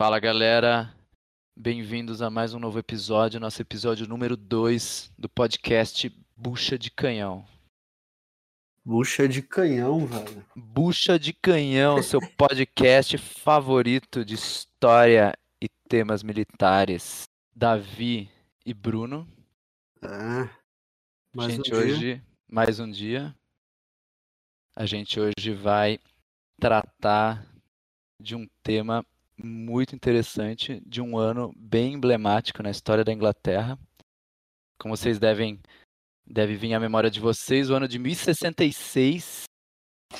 [0.00, 0.94] Fala galera,
[1.56, 7.44] bem-vindos a mais um novo episódio, nosso episódio número 2 do podcast Bucha de Canhão.
[8.84, 10.46] Bucha de canhão, velho.
[10.54, 17.24] Bucha de Canhão, seu podcast favorito de história e temas militares.
[17.52, 18.30] Davi
[18.64, 19.26] e Bruno.
[20.00, 20.48] É.
[21.34, 21.76] Mais gente, um dia.
[21.76, 23.34] hoje, mais um dia.
[24.76, 25.98] A gente hoje vai
[26.60, 27.44] tratar
[28.22, 29.04] de um tema
[29.42, 33.78] muito interessante, de um ano bem emblemático na história da Inglaterra.
[34.80, 35.60] Como vocês devem
[36.26, 39.48] deve vir à memória de vocês, o ano de 1066,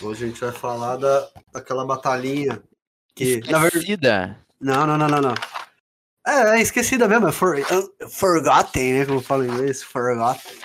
[0.03, 2.63] Hoje a gente vai falar da, daquela batalhinha
[3.15, 3.41] que.
[3.41, 4.39] Esquecida.
[4.61, 5.35] Não, não, não, não, não.
[6.27, 9.07] É, é esquecida mesmo, é for, uh, forgotten, né?
[9.07, 10.59] Como fala em inglês, forgotten.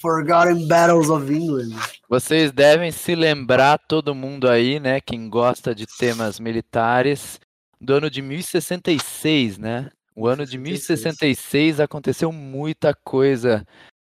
[0.00, 1.78] Forgotten Battles of England.
[2.08, 7.40] Vocês devem se lembrar, todo mundo aí, né, quem gosta de temas militares,
[7.82, 9.90] do ano de 1066, né?
[10.14, 13.66] O ano de 1066 aconteceu muita coisa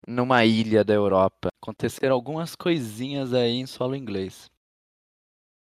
[0.08, 1.50] numa ilha da Europa.
[1.61, 4.50] Aconteceram algumas coisinhas aí em solo inglês.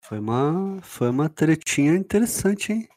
[0.03, 2.89] Foi uma, foi uma tretinha interessante, hein?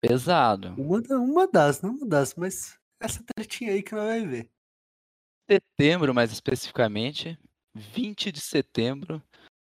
[0.00, 0.68] Pesado.
[0.78, 4.48] Uma, uma das, não uma das, mas essa tretinha aí que nós vai ver.
[5.50, 7.36] Setembro, mais especificamente,
[7.74, 9.20] 20 de setembro,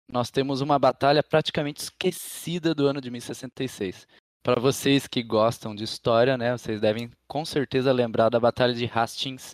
[0.09, 4.07] nós temos uma batalha praticamente esquecida do ano de 1066.
[4.43, 8.85] Para vocês que gostam de história, né, vocês devem com certeza lembrar da Batalha de
[8.91, 9.53] Hastings,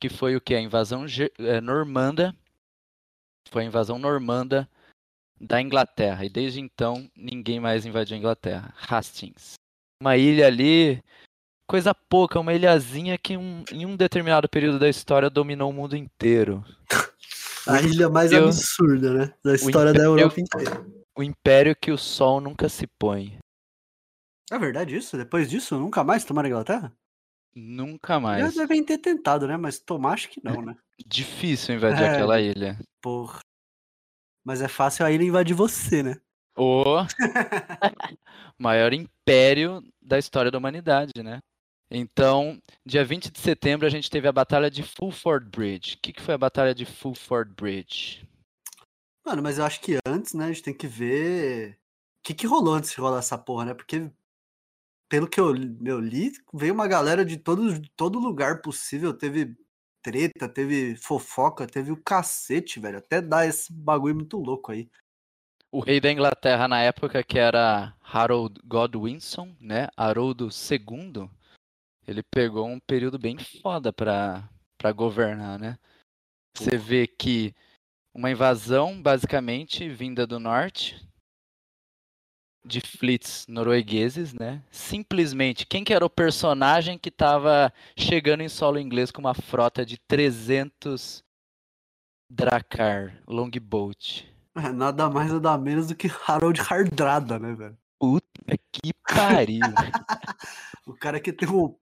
[0.00, 0.54] que foi o que?
[0.54, 1.04] A invasão
[1.38, 2.34] eh, normanda.
[3.50, 4.68] Foi a invasão normanda
[5.38, 6.24] da Inglaterra.
[6.24, 8.74] E desde então, ninguém mais invadiu a Inglaterra.
[8.88, 9.54] Hastings.
[10.02, 11.02] Uma ilha ali,
[11.68, 15.94] coisa pouca, uma ilhazinha que um- em um determinado período da história dominou o mundo
[15.96, 16.64] inteiro.
[17.68, 19.34] A ilha mais Eu- absurda, né?
[19.44, 20.86] Da história da império- Europa inteira.
[21.16, 23.38] O império que o sol nunca se põe.
[24.50, 25.16] É verdade isso?
[25.16, 26.92] Depois disso, nunca mais tomaram a Inglaterra?
[27.54, 28.54] Nunca Já mais.
[28.54, 29.56] devem ter tentado, né?
[29.56, 30.74] Mas tomar acho que não, né?
[31.06, 32.08] Difícil invadir É.
[32.10, 32.78] aquela ilha.
[33.00, 33.40] Porra.
[34.44, 36.16] Mas é fácil a ilha invadir você, né?
[36.56, 36.84] O
[38.58, 41.40] maior império da história da humanidade, né?
[41.90, 45.94] Então, dia 20 de setembro, a gente teve a Batalha de Fulford Bridge.
[45.96, 48.26] O que, que foi a Batalha de Fulford Bridge?
[49.24, 52.46] Mano, mas eu acho que antes, né, a gente tem que ver o que, que
[52.46, 53.74] rolou antes de rolar essa porra, né?
[53.74, 54.10] Porque,
[55.12, 59.12] pelo que eu, li- eu li, veio uma galera de todo, todo lugar possível.
[59.12, 59.54] Teve
[60.02, 62.96] treta, teve fofoca, teve o cacete, velho.
[62.96, 64.88] Até dá esse bagulho muito louco aí.
[65.70, 69.88] O rei da Inglaterra na época, que era Harold Godwinson, né?
[69.98, 71.28] Haroldo II,
[72.08, 75.78] ele pegou um período bem foda pra, pra governar, né?
[76.56, 77.54] Você vê que
[78.14, 81.06] uma invasão, basicamente, vinda do norte,
[82.64, 84.62] de fleets noruegueses, né?
[84.70, 89.84] Simplesmente, quem que era o personagem que tava chegando em solo inglês com uma frota
[89.84, 91.24] de 300
[92.30, 94.32] Drakkar Longboat?
[94.56, 97.76] É, Nada mais, nada menos do que Harold Hardrada, né, velho?
[97.98, 99.60] Puta que pariu.
[100.84, 101.78] O cara que tem o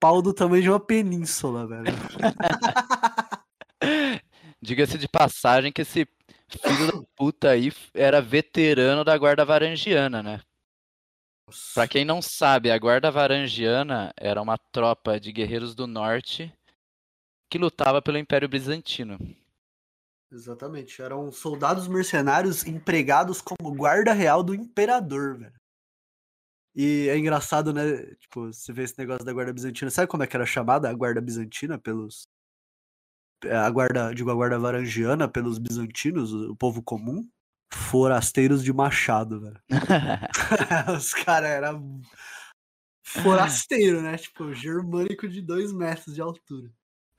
[0.00, 1.84] pau do tamanho de uma península, velho.
[4.62, 6.08] Diga-se de passagem que esse
[6.58, 10.40] filho da puta aí era veterano da Guarda Varangiana, né?
[11.74, 16.52] Pra quem não sabe, a Guarda Varangiana era uma tropa de guerreiros do norte
[17.50, 19.18] que lutava pelo Império Bizantino.
[20.30, 21.02] Exatamente.
[21.02, 25.60] Eram soldados mercenários empregados como guarda real do imperador, velho.
[26.74, 28.14] E é engraçado, né?
[28.14, 29.90] Tipo, você vê esse negócio da guarda bizantina.
[29.90, 32.28] Sabe como é que era chamada a guarda bizantina pelos.
[33.44, 37.28] É, A guarda, digo, a guarda varangiana pelos bizantinos, o o povo comum?
[37.72, 39.60] Forasteiros de machado, velho.
[40.96, 42.00] Os caras eram
[43.04, 44.16] forasteiro, né?
[44.16, 46.70] Tipo, germânico de dois metros de altura.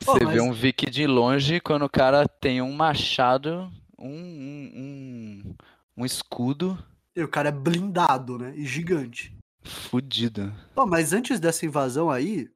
[0.03, 4.09] Pô, Você mas- vê um Vic de longe quando o cara tem um machado, um,
[4.09, 5.55] um, um,
[5.97, 6.77] um escudo
[7.15, 8.53] E o cara é blindado, né?
[8.55, 9.35] E gigante.
[9.63, 10.53] fudido.
[10.75, 12.49] Pô, mas antes dessa invasão aí,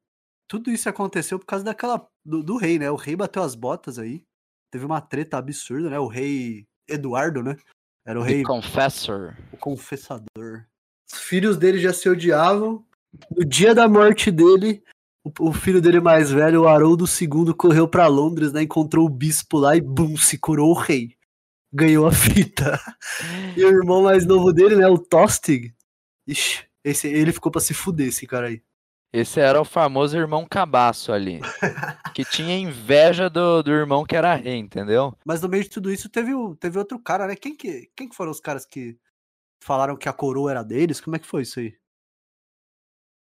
[0.48, 2.06] tudo isso aconteceu por causa daquela.
[2.26, 2.90] Do, do rei, né?
[2.90, 4.24] O rei bateu as botas aí.
[4.72, 5.98] Teve uma treta absurda, né?
[5.98, 7.56] O rei Eduardo, né?
[8.04, 9.36] Era o The rei Confessor.
[9.52, 10.66] o confessador.
[11.10, 12.84] Os filhos dele já se odiavam.
[13.30, 14.82] No dia da morte dele,
[15.40, 18.62] o, filho dele mais velho, o Haroldo II, correu pra Londres, né?
[18.62, 21.16] Encontrou o bispo lá e bum, se curou o rei.
[21.72, 22.80] Ganhou a fita.
[23.56, 24.86] E o irmão mais novo dele, né?
[24.86, 25.74] O Tostig.
[26.26, 28.62] Ixi, esse, ele ficou pra se fuder, esse cara aí.
[29.16, 31.40] Esse era o famoso irmão cabaço ali.
[32.14, 35.16] que tinha inveja do, do irmão que era rei, entendeu?
[35.24, 37.34] Mas no meio de tudo isso teve, teve outro cara, né?
[37.34, 38.98] Quem que, quem que foram os caras que
[39.58, 41.00] falaram que a coroa era deles?
[41.00, 41.74] Como é que foi isso aí?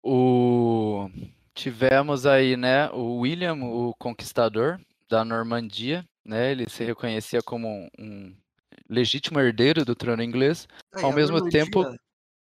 [0.05, 1.09] O...
[1.55, 4.79] Tivemos aí, né, o William, o conquistador
[5.09, 6.51] da Normandia, né?
[6.51, 8.37] Ele se reconhecia como um
[8.87, 11.85] legítimo herdeiro do trono inglês, Aí, ao mesmo Normandia, tempo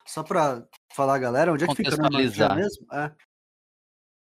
[0.06, 2.86] Só pra falar, galera, onde é que fica a Normandia mesmo?
[2.94, 3.12] É.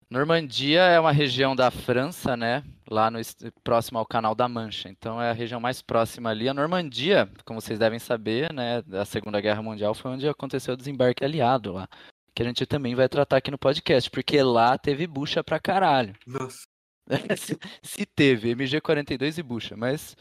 [0.09, 2.63] Normandia é uma região da França, né?
[2.89, 3.19] Lá no
[3.63, 4.87] próximo ao Canal da Mancha.
[4.87, 6.47] Então é a região mais próxima ali.
[6.47, 8.81] A Normandia, como vocês devem saber, né?
[8.83, 11.87] Da Segunda Guerra Mundial foi onde aconteceu o desembarque aliado lá.
[12.35, 16.13] Que a gente também vai tratar aqui no podcast, porque lá teve bucha pra caralho.
[16.27, 16.59] Nossa.
[17.37, 20.15] Se- Se teve, MG42 e bucha, mas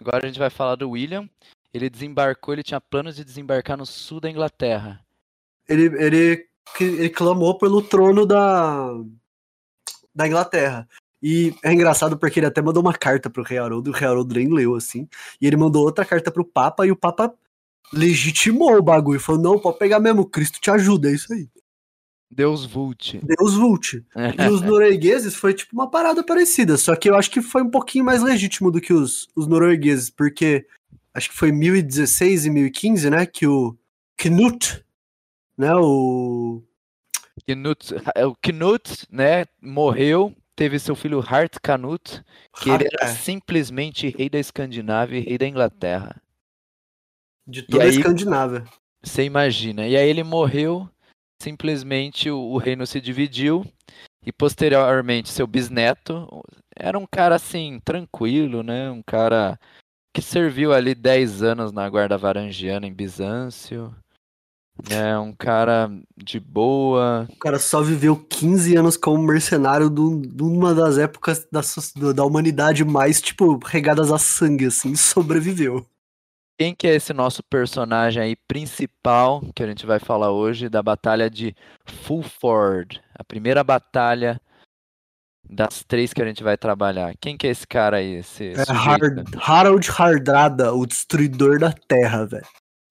[0.00, 1.28] agora a gente vai falar do William.
[1.72, 5.00] Ele desembarcou, ele tinha planos de desembarcar no sul da Inglaterra.
[5.68, 6.46] Ele, ele,
[6.80, 8.90] ele clamou pelo trono da,
[10.14, 10.88] da Inglaterra.
[11.22, 14.08] E é engraçado porque ele até mandou uma carta pro rei Haroldo, e o rei
[14.08, 15.08] Haroldo nem leu, assim.
[15.40, 17.34] E ele mandou outra carta pro Papa, e o Papa
[17.92, 19.20] legitimou o bagulho.
[19.20, 21.48] Falou, não, pode pegar mesmo, Cristo te ajuda, é isso aí.
[22.30, 23.18] Deus Vult.
[23.22, 23.94] Deus vult.
[23.94, 27.70] E os noruegueses foi tipo uma parada parecida, só que eu acho que foi um
[27.70, 30.66] pouquinho mais legítimo do que os, os noruegueses, porque
[31.14, 33.76] acho que foi 1016 e 1015, né, que o
[34.16, 34.84] Knut,
[35.58, 36.62] né, o...
[37.46, 42.22] Knut, é, o Knut, né, morreu, teve seu filho Hart Canute,
[42.60, 46.20] que ele era É, simplesmente rei da Escandinávia e rei da Inglaterra.
[47.46, 48.64] de toda a aí- Escandinávia.
[49.02, 49.86] Você imagina.
[49.86, 50.88] E aí ele morreu,
[51.40, 53.64] simplesmente o, o reino se dividiu
[54.26, 56.28] e posteriormente seu bisneto
[56.76, 58.90] era um cara assim tranquilo, né?
[58.90, 59.58] Um cara
[60.14, 63.94] que serviu ali 10 anos na guarda varangiana em Bizâncio.
[64.88, 70.74] É um cara de boa, O cara só viveu 15 anos como mercenário de uma
[70.74, 71.60] das épocas da,
[72.12, 75.84] da humanidade mais, tipo, regadas a sangue, assim, e sobreviveu.
[76.60, 80.82] Quem que é esse nosso personagem aí principal que a gente vai falar hoje da
[80.82, 81.54] batalha de
[81.86, 84.40] Fulford, a primeira batalha
[85.48, 87.14] das três que a gente vai trabalhar.
[87.20, 88.72] Quem que é esse cara aí, esse É?
[88.72, 92.46] Hard- Harold Hardrada, o destruidor da terra, velho.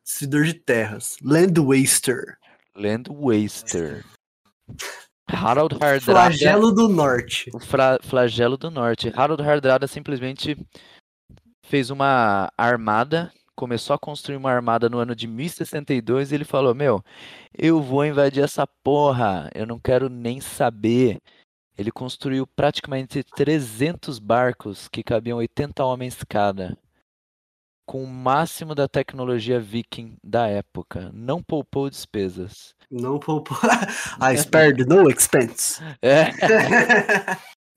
[0.07, 1.17] Destruidor de terras.
[1.21, 2.37] Land Waster.
[2.73, 4.05] Land Waster.
[5.29, 7.49] Harold Hardrada, Flagelo do Norte.
[7.53, 9.11] o fra- flagelo do norte.
[9.13, 10.57] Harold Hardrada simplesmente
[11.65, 16.73] fez uma armada, começou a construir uma armada no ano de 1062 e ele falou:
[16.73, 17.03] Meu,
[17.57, 21.17] eu vou invadir essa porra, eu não quero nem saber.
[21.77, 26.75] Ele construiu praticamente 300 barcos que cabiam 80 homens cada,
[27.87, 31.09] com o máximo da tecnologia viking da época.
[31.13, 32.75] Não poupou despesas.
[32.91, 33.57] Não poupou.
[34.21, 35.81] I spared no expense.
[36.01, 36.25] É,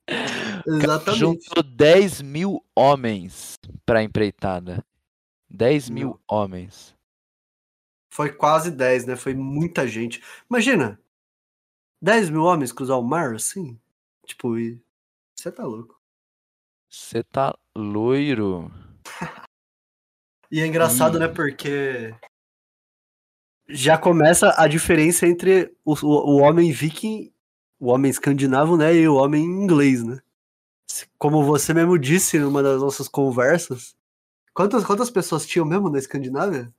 [0.67, 1.17] Exatamente.
[1.17, 4.85] juntou 10 mil homens para a empreitada.
[5.49, 6.19] 10 mil Meu.
[6.27, 6.93] homens.
[8.13, 9.15] Foi quase 10, né?
[9.15, 10.21] Foi muita gente.
[10.49, 10.99] Imagina,
[12.01, 13.79] 10 mil homens cruzar o mar assim?
[14.25, 14.55] Tipo.
[15.33, 15.97] Você tá louco.
[16.89, 18.69] Você tá loiro.
[20.51, 21.27] E é engraçado, né?
[21.27, 22.13] Porque
[23.69, 27.31] já começa a diferença entre o, o, homem viking,
[27.79, 28.93] o homem escandinavo, né?
[28.93, 30.19] E o homem inglês, né?
[31.17, 33.95] Como você mesmo disse numa das nossas conversas,
[34.53, 36.71] quantas, quantas pessoas tinham mesmo na Escandinávia?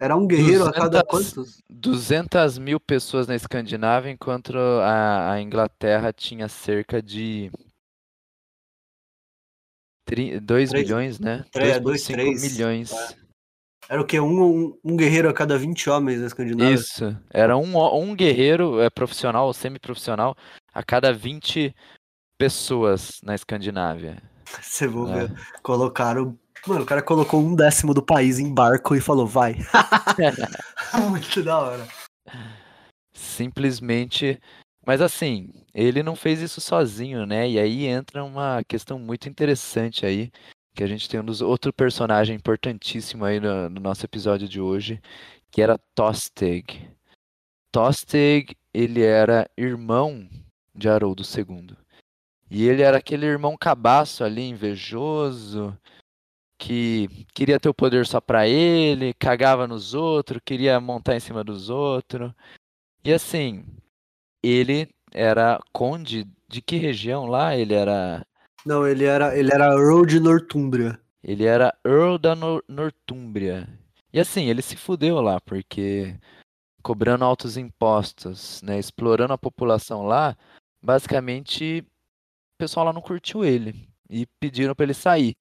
[0.00, 1.34] Era um guerreiro a cada 200.
[1.34, 1.62] quantos?
[1.68, 7.52] 200 mil pessoas na Escandinávia, enquanto a, a Inglaterra tinha cerca de
[10.06, 11.44] 2 Três- milhões, né?
[11.50, 12.92] três- dois, 2,5 três, milhões.
[12.92, 13.22] é.
[13.88, 14.20] Era o quê?
[14.20, 16.74] Um, um, um guerreiro a cada 20 homens na Escandinávia?
[16.74, 17.16] Isso.
[17.30, 20.36] Era um, um guerreiro é, profissional ou semi-profissional
[20.72, 21.74] a cada 20
[22.38, 24.22] pessoas na Escandinávia.
[24.62, 25.26] Você vai É.
[25.26, 25.32] ver.
[25.62, 26.38] Colocaram.
[26.66, 29.56] Mano, o cara colocou um décimo do país em barco e falou, vai.
[31.10, 31.88] Muito da hora.
[33.12, 34.38] Simplesmente.
[34.84, 37.48] Mas assim, ele não fez isso sozinho, né?
[37.48, 40.30] E aí entra uma questão muito interessante aí,
[40.74, 44.60] que a gente tem um dos outro personagem importantíssimo aí no, no nosso episódio de
[44.60, 45.00] hoje,
[45.50, 46.90] que era Tostig.
[47.70, 50.28] Tostig, ele era irmão
[50.74, 51.76] de Haroldo II.
[52.50, 55.76] E ele era aquele irmão cabaço ali, invejoso,
[56.58, 61.42] que queria ter o poder só pra ele, cagava nos outros, queria montar em cima
[61.42, 62.32] dos outros.
[63.04, 63.64] E assim,
[64.42, 67.56] ele era conde de que região lá?
[67.56, 68.24] Ele era
[68.64, 70.98] Não, ele era, ele era Earl de Northumbria.
[71.22, 73.68] ele era Earl da Nor- Nortúmbria.
[74.12, 76.16] E assim, ele se fudeu lá, porque
[76.82, 80.36] cobrando altos impostos, né, explorando a população lá,
[80.82, 81.84] basicamente
[82.54, 85.34] o pessoal lá não curtiu ele e pediram para ele sair.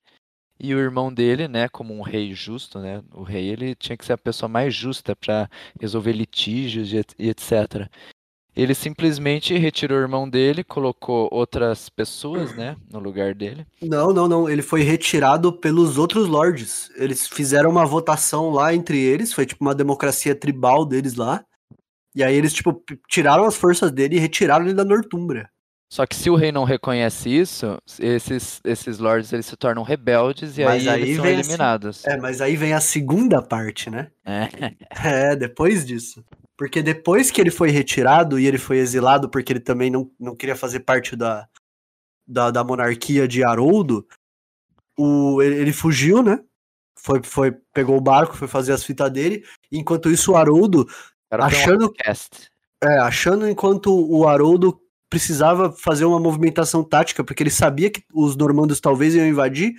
[0.59, 4.05] E o irmão dele, né, como um rei justo, né, o rei ele tinha que
[4.05, 7.89] ser a pessoa mais justa para resolver litígios e etc.
[8.55, 13.65] Ele simplesmente retirou o irmão dele, colocou outras pessoas, né, no lugar dele.
[13.81, 14.49] Não, não, não.
[14.49, 16.89] Ele foi retirado pelos outros lords.
[16.95, 21.43] Eles fizeram uma votação lá entre eles, foi tipo uma democracia tribal deles lá.
[22.13, 25.49] E aí eles, tipo, tiraram as forças dele e retiraram ele da Nortúmbria.
[25.91, 30.57] Só que se o rei não reconhece isso, esses, esses lords eles se tornam rebeldes
[30.57, 32.05] e aí, aí eles são eliminados.
[32.05, 34.09] É, mas aí vem a segunda parte, né?
[34.25, 34.47] É.
[35.31, 36.23] É, depois disso.
[36.57, 40.33] Porque depois que ele foi retirado e ele foi exilado porque ele também não, não
[40.33, 41.45] queria fazer parte da,
[42.25, 44.07] da, da monarquia de Haroldo,
[44.97, 46.39] o, ele, ele fugiu, né?
[46.97, 49.43] Foi, foi, pegou o barco, foi fazer as fitas dele.
[49.69, 50.87] Enquanto isso, o Haroldo,
[51.29, 52.49] Era um Achando- podcast.
[52.81, 54.79] é, achando enquanto o Haroldo
[55.11, 59.73] precisava fazer uma movimentação tática, porque ele sabia que os normandos talvez iam invadir,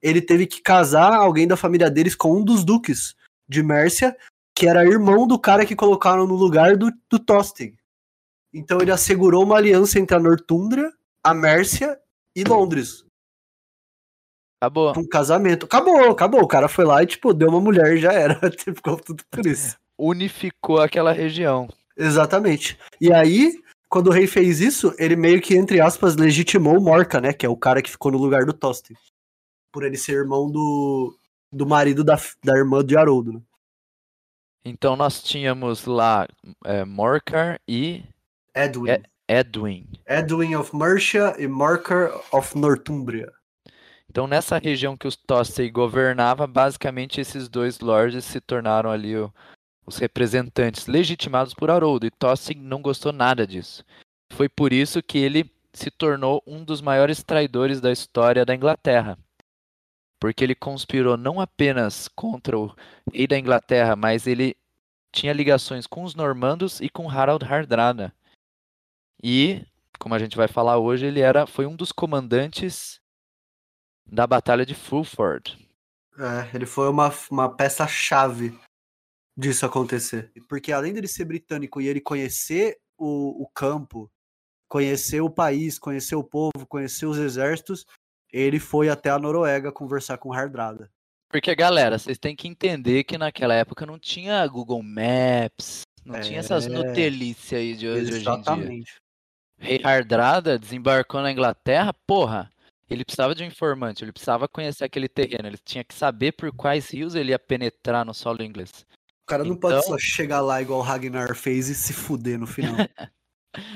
[0.00, 3.16] ele teve que casar alguém da família deles com um dos duques
[3.48, 4.16] de Mércia,
[4.54, 7.76] que era irmão do cara que colocaram no lugar do, do Tostig.
[8.54, 11.98] Então ele assegurou uma aliança entre a Nortúmbria, a Mércia
[12.34, 13.04] e Londres.
[14.62, 14.94] Acabou.
[14.96, 15.66] Um casamento.
[15.66, 16.42] Acabou, acabou.
[16.42, 18.40] O cara foi lá e, tipo, deu uma mulher e já era.
[18.56, 19.76] Ficou tudo por isso.
[19.98, 21.68] Unificou aquela região.
[21.96, 22.78] Exatamente.
[23.00, 27.20] E aí, quando o rei fez isso, ele meio que, entre aspas, legitimou o Morca,
[27.20, 27.32] né?
[27.32, 28.98] Que é o cara que ficou no lugar do Tostig.
[29.72, 31.16] Por ele ser irmão do,
[31.52, 33.32] do marido da, da irmã de Haroldo.
[33.34, 33.40] Né?
[34.64, 36.26] Então nós tínhamos lá
[36.64, 38.02] é, Morcar e
[38.54, 39.02] Edwin.
[39.28, 39.86] Edwin.
[40.06, 43.32] Edwin of Mercia e Morcar of Northumbria.
[44.10, 49.32] Então nessa região que os Tossey governava, basicamente esses dois lords se tornaram ali o-
[49.86, 52.06] os representantes legitimados por Haroldo.
[52.06, 53.84] E Tossey não gostou nada disso.
[54.32, 59.16] Foi por isso que ele se tornou um dos maiores traidores da história da Inglaterra.
[60.18, 62.74] Porque ele conspirou não apenas contra o
[63.12, 64.56] rei da Inglaterra, mas ele
[65.12, 68.12] tinha ligações com os normandos e com Harald Hardrada.
[69.22, 69.64] E,
[69.98, 73.00] como a gente vai falar hoje, ele era foi um dos comandantes
[74.04, 75.58] da Batalha de Fulford.
[76.18, 78.58] É, ele foi uma, uma peça-chave
[79.36, 80.32] disso acontecer.
[80.48, 84.10] Porque além dele ser britânico e ele conhecer o, o campo,
[84.68, 87.84] conhecer o país, conhecer o povo, conhecer os exércitos,
[88.32, 90.90] ele foi até a Noruega conversar com Hardrada.
[91.28, 96.38] Porque, galera, vocês têm que entender que naquela época não tinha Google Maps, não tinha
[96.38, 96.68] essas É.
[96.68, 98.32] nutelícias aí de hoje, hoje em dia.
[98.32, 98.94] Exatamente.
[99.58, 102.52] Rei Hardrada desembarcou na Inglaterra, porra,
[102.88, 106.52] ele precisava de um informante, ele precisava conhecer aquele terreno, ele tinha que saber por
[106.52, 108.86] quais rios ele ia penetrar no solo inglês.
[109.26, 112.38] O cara não pode Então- só chegar lá igual o Ragnar fez e se fuder
[112.38, 112.76] no final.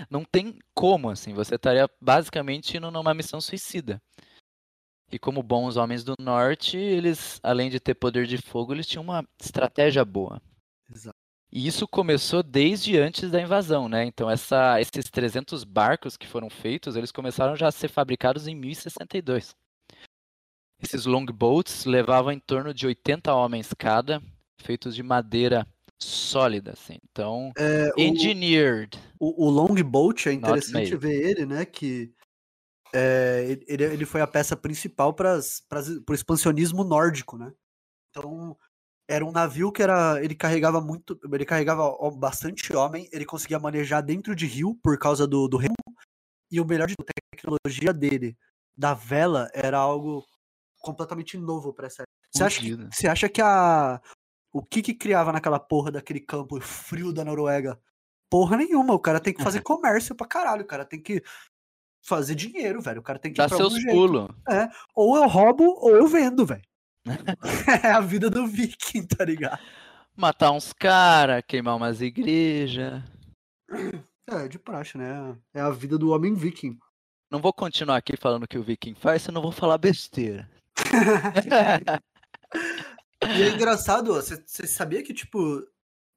[0.09, 4.01] Não tem como, assim, você estaria basicamente indo numa missão suicida.
[5.11, 9.03] E como bons homens do norte, eles, além de ter poder de fogo, eles tinham
[9.03, 10.41] uma estratégia boa.
[10.95, 11.17] Exato.
[11.51, 14.05] E isso começou desde antes da invasão, né?
[14.05, 18.55] Então essa, esses 300 barcos que foram feitos, eles começaram já a ser fabricados em
[18.55, 19.57] 1062.
[20.81, 24.23] Esses longboats levavam em torno de 80 homens cada,
[24.61, 25.67] feitos de madeira
[25.99, 26.99] sólida, assim.
[27.11, 28.99] Então, É, o- engineered.
[29.19, 31.65] O, o Longboat é interessante ver ele, né?
[31.65, 32.13] Que
[32.95, 35.39] é, ele, ele foi a peça principal para
[36.09, 37.53] o expansionismo nórdico, né?
[38.11, 38.57] Então
[39.09, 44.01] era um navio que era ele carregava muito, ele carregava bastante homem, ele conseguia manejar
[44.03, 45.75] dentro de rio por causa do, do remo
[46.51, 48.37] e o melhor de tudo, a tecnologia dele
[48.77, 50.25] da vela era algo
[50.81, 52.03] completamente novo para essa.
[52.03, 52.17] época.
[52.33, 54.01] Você acha que você acha que a
[54.53, 57.81] o que que criava naquela porra daquele campo frio da Noruega?
[58.29, 61.23] Porra nenhuma, o cara tem que fazer comércio pra caralho, o cara tem que
[62.03, 63.01] fazer dinheiro, velho.
[63.01, 64.29] O cara tem que Dá seus pulos.
[64.95, 66.63] Ou eu roubo ou eu vendo, velho.
[67.85, 69.61] é a vida do viking, tá ligado?
[70.17, 73.03] Matar uns caras, queimar umas igrejas.
[74.27, 75.37] É, de praxe, né?
[75.55, 76.79] É a vida do homem viking.
[77.31, 80.51] Não vou continuar aqui falando o que o Viking faz, senão vou falar besteira.
[83.37, 85.67] E é engraçado, você sabia que, tipo,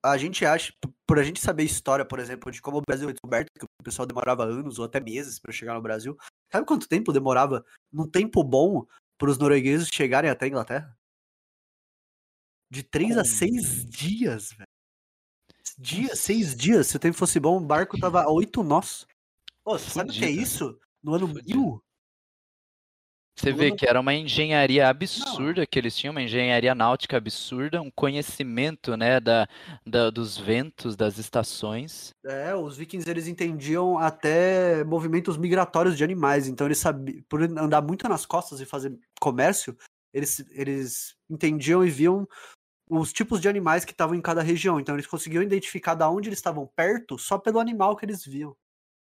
[0.03, 0.73] a gente acha,
[1.07, 3.83] por a gente saber história, por exemplo, de como o Brasil foi descoberto, que o
[3.83, 6.17] pessoal demorava anos ou até meses pra chegar no Brasil.
[6.51, 8.85] Sabe quanto tempo demorava, num tempo bom,
[9.17, 10.97] pros noruegueses chegarem até a Inglaterra?
[12.69, 14.67] De três a seis dias, velho.
[15.77, 16.87] Dias, seis dias.
[16.87, 19.07] Se o tempo fosse bom, o barco tava a oito nós.
[19.63, 20.79] Ô, você sabe o que é isso?
[21.01, 21.59] No ano Fudido.
[21.59, 21.83] mil?
[23.35, 27.89] Você vê que era uma engenharia absurda que eles tinham, uma engenharia náutica absurda, um
[27.91, 29.47] conhecimento, né, da,
[29.85, 32.11] da- dos ventos, das estações.
[32.25, 37.81] É, os vikings eles entendiam até movimentos migratórios de animais, então eles sabiam, por andar
[37.81, 39.75] muito nas costas e fazer comércio,
[40.13, 42.27] eles, eles entendiam e viam
[42.89, 44.79] os tipos de animais que estavam em cada região.
[44.79, 48.55] Então eles conseguiam identificar da onde eles estavam perto só pelo animal que eles viam.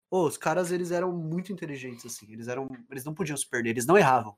[0.10, 2.32] Pô, os caras eles eram muito inteligentes assim.
[2.32, 4.36] Eles eram, eles não podiam se perder, eles não erravam.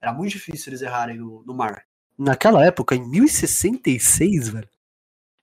[0.00, 1.84] Era muito difícil eles errarem no, no mar.
[2.16, 4.68] Naquela época, em 1066, velho.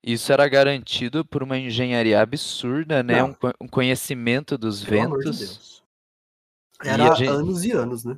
[0.04, 3.24] Isso era garantido por uma engenharia absurda, né?
[3.24, 5.40] Um, um conhecimento dos Pelo amor de ventos.
[5.40, 5.84] Deus.
[6.84, 8.18] E Era a gente- anos e anos, né?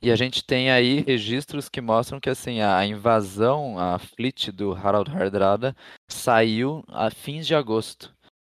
[0.00, 4.72] E a gente tem aí registros que mostram que assim a invasão, a fleet do
[4.72, 5.76] Harald Hardrada
[6.08, 8.14] saiu a fins de agosto,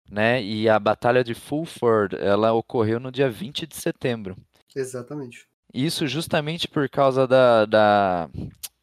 [0.09, 0.41] né?
[0.41, 4.35] E a batalha de Fulford, ela ocorreu no dia 20 de setembro.
[4.75, 5.47] Exatamente.
[5.73, 8.29] Isso justamente por causa da, da,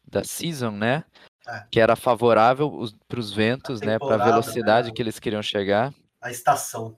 [0.05, 1.03] da season, né?
[1.47, 1.65] É.
[1.71, 3.97] Que era favorável para os ventos, né?
[3.97, 4.93] Para a velocidade né?
[4.93, 5.93] que eles queriam chegar.
[6.21, 6.97] A estação.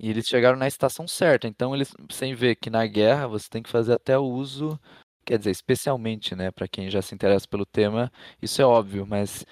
[0.00, 1.48] E eles chegaram na estação certa.
[1.48, 4.78] Então, eles, sem ver que na guerra você tem que fazer até o uso,
[5.24, 8.10] quer dizer, especialmente, né, para quem já se interessa pelo tema,
[8.40, 9.44] isso é óbvio, mas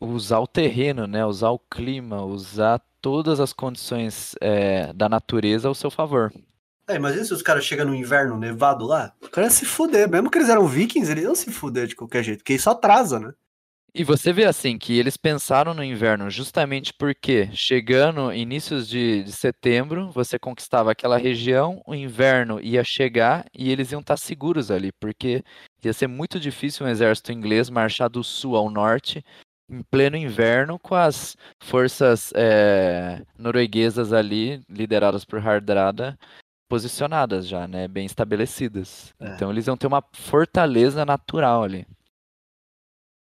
[0.00, 5.74] usar o terreno, né, usar o clima, usar todas as condições é, da natureza ao
[5.74, 6.32] seu favor.
[6.88, 9.12] É, imagina se os caras chegam no inverno nevado lá.
[9.20, 10.10] Os caras se fuder.
[10.10, 12.38] Mesmo que eles eram vikings, eles iam se fuder de qualquer jeito.
[12.38, 13.32] Porque isso atrasa, né?
[13.92, 19.32] E você vê assim que eles pensaram no inverno justamente porque chegando inícios de, de
[19.32, 24.92] setembro, você conquistava aquela região, o inverno ia chegar e eles iam estar seguros ali,
[25.00, 25.42] porque
[25.84, 29.24] ia ser muito difícil um exército inglês marchar do sul ao norte
[29.70, 36.18] em pleno inverno com as forças eh, norueguesas ali, lideradas por Hardrada,
[36.68, 39.14] posicionadas já, né, bem estabelecidas.
[39.20, 39.28] É.
[39.28, 41.86] Então eles iam ter uma fortaleza natural ali.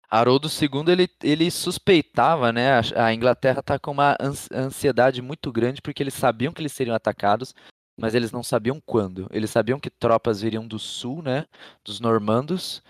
[0.09, 2.79] Haroldo II ele, ele suspeitava, né?
[2.95, 6.95] A, Inglaterra está com uma ans- ansiedade muito grande porque eles sabiam que eles seriam
[6.95, 7.53] atacados,
[7.99, 9.27] mas eles não sabiam quando.
[9.31, 11.45] Eles sabiam que tropas viriam do sul, né?
[11.83, 12.83] Dos normandos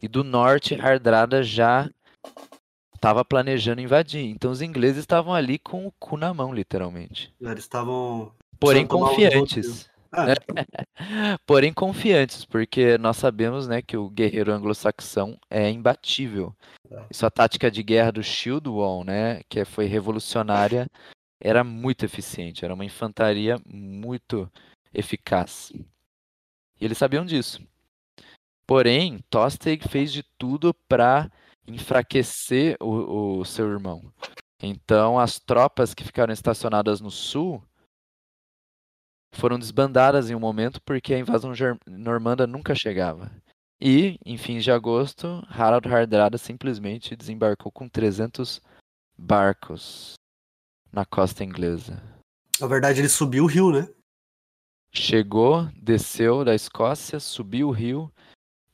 [0.00, 1.88] e do norte Hardrada já
[3.02, 4.24] estava planejando invadir.
[4.24, 7.34] Então os ingleses estavam ali com o cu na mão, literalmente.
[7.40, 8.32] Eles estavam.
[8.60, 9.90] Porém confiantes.
[10.12, 10.26] Ah,
[11.44, 16.54] Porém confiantes, porque nós sabemos, né, que o guerreiro anglo-saxão é imbatível.
[16.88, 17.06] É.
[17.10, 20.86] E sua tática de guerra do Shield Wall, né, que foi revolucionária,
[21.40, 24.48] era muito eficiente, era uma infantaria muito
[24.94, 25.72] eficaz.
[26.80, 27.60] E eles sabiam disso.
[28.64, 31.30] Porém, Tostig fez de tudo para
[31.74, 34.12] enfraquecer o, o seu irmão.
[34.62, 37.62] Então, as tropas que ficaram estacionadas no sul
[39.34, 41.52] foram desbandadas em um momento porque a invasão
[41.86, 43.30] normanda nunca chegava.
[43.80, 48.60] E, em fins de agosto, Harald Hardrada simplesmente desembarcou com 300
[49.18, 50.14] barcos
[50.92, 52.00] na costa inglesa.
[52.60, 53.88] na verdade, ele subiu o rio, né?
[54.94, 58.12] Chegou, desceu da Escócia, subiu o rio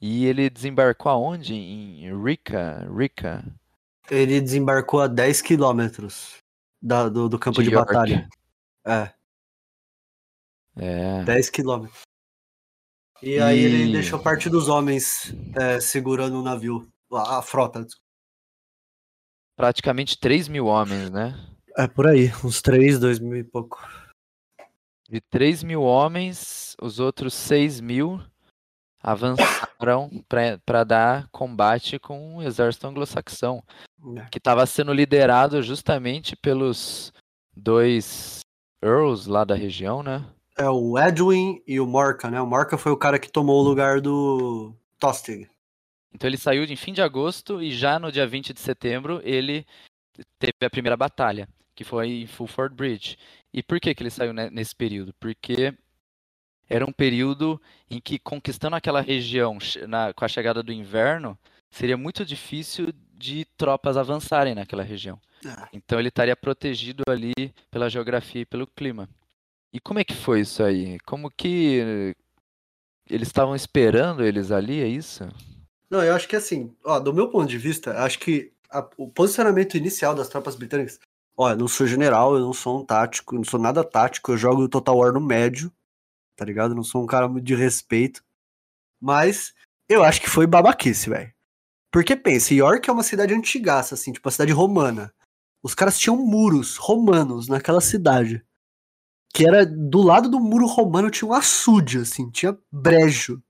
[0.01, 1.55] e ele desembarcou aonde?
[1.55, 3.45] Em Rica, Rica,
[4.11, 6.37] Ele desembarcou a 10 quilômetros
[6.81, 7.93] do, do campo de, York.
[7.93, 8.29] batalha.
[8.87, 9.13] É,
[10.77, 11.25] É.
[11.25, 12.03] 10 quilômetros.
[13.21, 16.89] E aí ele E- deixou parte dos homens é, segurando o navio.
[17.13, 17.85] A, a frota.
[19.57, 21.35] Praticamente 3 mil homens, né?
[21.77, 23.81] É por aí, uns 3, 2 mil e pouco.
[25.09, 28.21] De 3 mil homens, os outros 6 mil
[29.03, 30.11] avançaram
[30.67, 33.63] para dar combate com o exército anglo-saxão,
[34.17, 34.27] É.
[34.31, 37.13] que estava sendo liderado justamente pelos
[37.57, 38.41] dois
[38.83, 40.25] earls lá da região, né?
[40.57, 42.41] É o Edwin e o Morca, né?
[42.41, 45.49] O Morca foi o cara que tomou o lugar do Tostig.
[46.13, 49.65] Então ele saiu em fim de agosto e já no dia 20 de setembro ele
[50.39, 53.17] teve a primeira batalha, que foi em Fulford Bridge.
[53.55, 55.15] E por que, que ele saiu ne- nesse período?
[55.21, 55.73] Porque
[56.69, 61.39] era um período em que conquistando aquela região na- com a chegada do inverno
[61.71, 65.21] seria muito difícil de tropas avançarem naquela região.
[65.45, 65.69] É.
[65.73, 67.33] Então ele estaria protegido ali
[67.71, 69.09] pela geografia e pelo clima.
[69.73, 70.99] E como é que foi isso aí?
[71.01, 72.15] Como que eh,
[73.09, 75.29] eles estavam esperando eles ali, é isso?
[75.91, 79.09] Não, eu acho que assim, ó, do meu ponto de vista, acho que a- o
[79.09, 80.99] posicionamento inicial das tropas britânicas.
[81.37, 84.33] Ó, eu não sou general, eu não sou um tático, eu não sou nada tático,
[84.33, 85.73] eu jogo Total War no médio,
[86.39, 86.75] tá ligado?
[86.75, 88.25] Não sou um cara de respeito.
[89.01, 89.53] Mas
[89.89, 91.35] eu acho que foi babaquice, velho.
[91.93, 95.13] Porque pensa, York é uma cidade antigaça, assim, tipo a cidade romana.
[95.63, 98.45] Os caras tinham muros romanos naquela cidade.
[99.35, 103.43] Que era do lado do muro romano tinha um açude, assim, tinha brejo.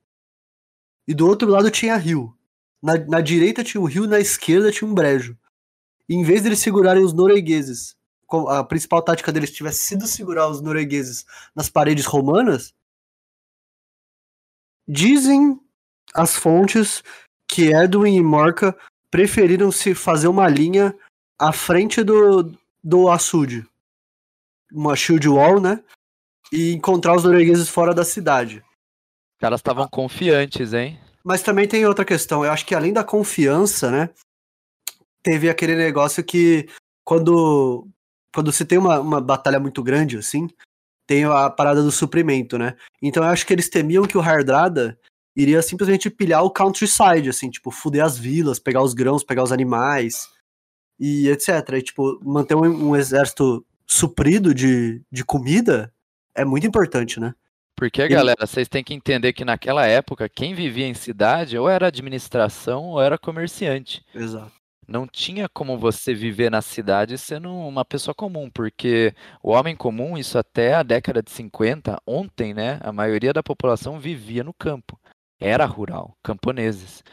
[1.06, 2.34] E do outro lado tinha rio.
[2.82, 5.36] Na, na direita tinha um rio, na esquerda tinha um brejo.
[6.08, 7.96] E em vez deles segurarem os noruegueses,
[8.48, 11.24] a principal tática deles tivesse sido segurar os noruegueses
[11.54, 12.74] nas paredes romanas,
[14.88, 15.60] dizem
[16.14, 17.02] as fontes
[17.46, 18.76] que Edwin e Morca
[19.10, 20.96] preferiram se fazer uma linha
[21.38, 23.66] à frente do, do açude.
[24.72, 25.82] Uma shield wall, né?
[26.52, 28.58] E encontrar os noruegueses fora da cidade.
[28.58, 29.88] Os caras estavam ah.
[29.88, 30.98] confiantes, hein?
[31.24, 32.44] Mas também tem outra questão.
[32.44, 34.10] Eu acho que além da confiança, né?
[35.22, 36.68] Teve aquele negócio que
[37.04, 37.86] quando,
[38.32, 40.48] quando se tem uma, uma batalha muito grande, assim,
[41.08, 42.76] tem a parada do suprimento, né?
[43.02, 44.96] Então eu acho que eles temiam que o Hardrada
[45.34, 49.50] iria simplesmente pilhar o countryside, assim, tipo, fuder as vilas, pegar os grãos, pegar os
[49.50, 50.28] animais
[51.00, 51.48] e etc.
[51.72, 55.90] E, tipo, manter um, um exército suprido de, de comida
[56.34, 57.34] é muito importante, né?
[57.74, 58.08] Porque, e...
[58.08, 62.84] galera, vocês têm que entender que naquela época, quem vivia em cidade ou era administração
[62.84, 64.04] ou era comerciante.
[64.14, 64.57] Exato.
[64.88, 70.16] Não tinha como você viver na cidade sendo uma pessoa comum, porque o homem comum,
[70.16, 74.98] isso até a década de 50, ontem, né, a maioria da população vivia no campo.
[75.38, 77.04] Era rural, camponeses.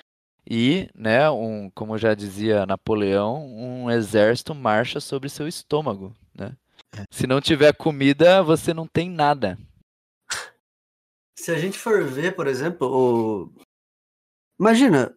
[0.49, 6.55] E, né, um, como já dizia Napoleão, um exército marcha sobre seu estômago, né?
[6.97, 7.03] É.
[7.11, 9.57] Se não tiver comida, você não tem nada.
[11.37, 13.53] Se a gente for ver, por exemplo, o...
[14.57, 15.13] imagina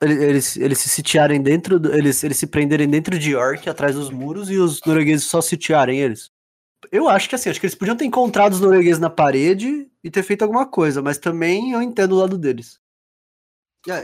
[0.00, 4.10] eles, eles se sitiarem dentro, do, eles, eles se prenderem dentro de York, atrás dos
[4.10, 6.30] muros, e os noruegueses só sitiarem eles.
[6.92, 10.10] Eu acho que assim, acho que eles podiam ter encontrado os noruegueses na parede e
[10.10, 12.78] ter feito alguma coisa, mas também eu entendo o lado deles.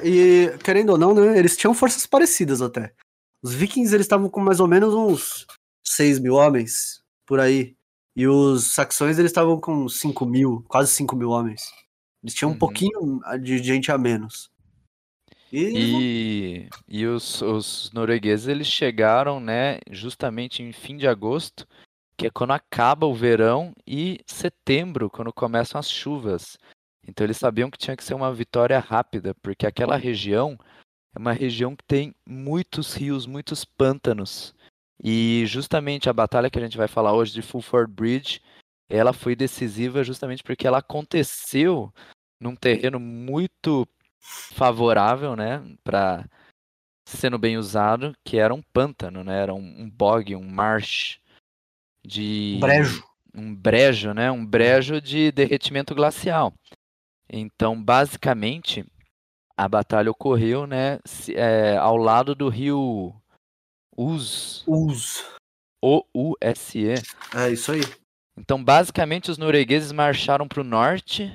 [0.05, 2.93] E, querendo ou não, né, eles tinham forças parecidas até.
[3.43, 5.47] Os vikings, eles estavam com mais ou menos uns
[5.85, 7.77] 6 mil homens, por aí.
[8.15, 11.63] E os saxões, eles estavam com 5 mil, quase 5 mil homens.
[12.23, 12.57] Eles tinham uhum.
[12.57, 14.52] um pouquinho de gente a menos.
[15.53, 21.67] E, e os, os noruegueses, eles chegaram, né, justamente em fim de agosto,
[22.17, 26.57] que é quando acaba o verão, e setembro, quando começam as chuvas.
[27.07, 30.57] Então eles sabiam que tinha que ser uma vitória rápida, porque aquela região
[31.15, 34.55] é uma região que tem muitos rios, muitos pântanos.
[35.03, 38.41] E justamente a batalha que a gente vai falar hoje de Fulford Bridge,
[38.88, 41.93] ela foi decisiva justamente porque ela aconteceu
[42.41, 43.87] num terreno muito
[44.23, 46.25] favorável, né, para
[47.05, 51.19] sendo bem usado, que era um pântano, né, era um, um bog, um marsh
[52.05, 53.05] de um brejo,
[53.35, 56.55] um brejo, né, um brejo de derretimento glacial.
[57.29, 58.85] Então, basicamente,
[59.57, 61.01] a batalha ocorreu, né,
[61.35, 63.15] é, ao lado do rio
[63.97, 64.65] Us.
[64.67, 65.25] Us.
[65.83, 66.95] O-U-S-E.
[67.35, 67.81] É isso aí.
[68.39, 71.31] Então, basicamente, os noruegueses marcharam para o norte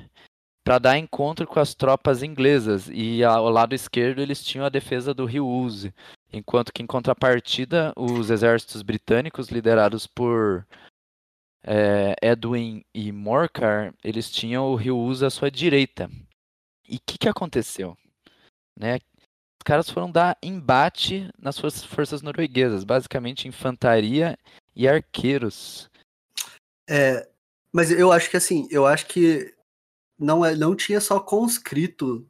[0.68, 5.14] para dar encontro com as tropas inglesas e ao lado esquerdo eles tinham a defesa
[5.14, 5.94] do rio Uzi,
[6.30, 10.66] enquanto que em contrapartida os exércitos britânicos liderados por
[11.64, 16.10] é, Edwin e Morcar eles tinham o rio Uzi à sua direita.
[16.86, 17.96] E o que, que aconteceu?
[18.78, 18.96] Né?
[19.58, 24.38] Os caras foram dar embate nas suas forças norueguesas, basicamente infantaria
[24.76, 25.88] e arqueiros.
[26.86, 27.26] É,
[27.72, 29.56] mas eu acho que assim, eu acho que
[30.18, 32.26] não, é, não tinha só conscrito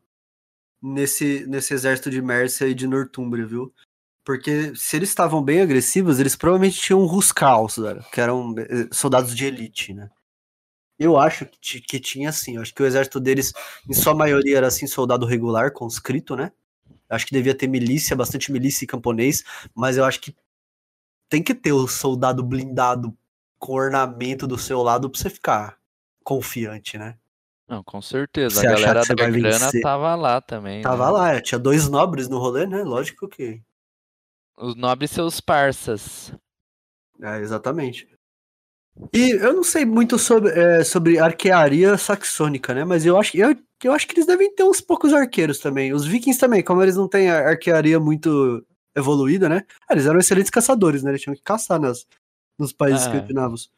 [0.83, 3.73] nesse, nesse exército de Mércia e de Northumbria, viu?
[4.25, 7.77] Porque se eles estavam bem agressivos, eles provavelmente tinham Ruscals,
[8.13, 10.11] que eram eh, soldados de elite, né?
[10.99, 12.57] Eu acho que, que tinha sim.
[12.57, 13.53] Eu acho que o exército deles,
[13.89, 16.53] em sua maioria, era assim, soldado regular, conscrito, né?
[17.09, 19.43] Acho que devia ter milícia, bastante milícia e camponês,
[19.75, 20.37] mas eu acho que
[21.29, 23.17] tem que ter o soldado blindado
[23.59, 25.79] com ornamento do seu lado pra você ficar
[26.23, 27.17] confiante, né?
[27.69, 28.61] Não, com certeza.
[28.61, 30.83] Você a galera da grana tava lá também.
[30.83, 31.13] Tava né?
[31.13, 32.83] lá, é, tinha dois nobres no rolê, né?
[32.83, 33.63] Lógico que.
[34.57, 36.33] Os nobres seus parças.
[37.21, 38.09] É, exatamente.
[39.13, 42.85] E eu não sei muito sobre, é, sobre arquearia saxônica, né?
[42.85, 45.93] Mas eu acho, eu, eu acho que eles devem ter uns poucos arqueiros também.
[45.93, 48.65] Os vikings também, como eles não têm arquearia muito
[48.97, 49.65] evoluída, né?
[49.89, 51.11] Ah, eles eram excelentes caçadores, né?
[51.11, 52.07] Eles tinham que caçar nas,
[52.59, 53.71] nos países ah, escandinavos.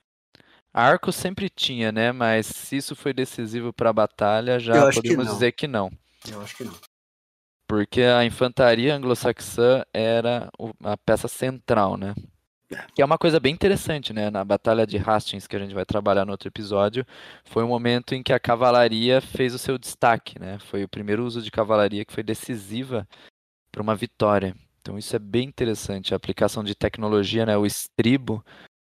[0.73, 2.13] Arco sempre tinha, né?
[2.13, 5.91] Mas se isso foi decisivo para a batalha, já podemos que dizer que não.
[6.31, 6.75] Eu acho que não.
[7.67, 10.51] Porque a infantaria anglo-saxã era
[10.83, 12.15] a peça central, né?
[12.73, 12.87] É.
[12.95, 14.31] Que é uma coisa bem interessante, né?
[14.31, 17.05] Na Batalha de Hastings, que a gente vai trabalhar no outro episódio,
[17.45, 20.59] foi um momento em que a cavalaria fez o seu destaque, né?
[20.61, 23.09] Foi o primeiro uso de cavalaria que foi decisiva
[23.73, 24.55] para uma vitória.
[24.81, 26.13] Então isso é bem interessante.
[26.15, 27.57] A aplicação de tecnologia, né?
[27.57, 28.45] O estribo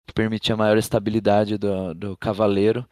[0.07, 2.87] que permitia maior estabilidade do, do cavaleiro,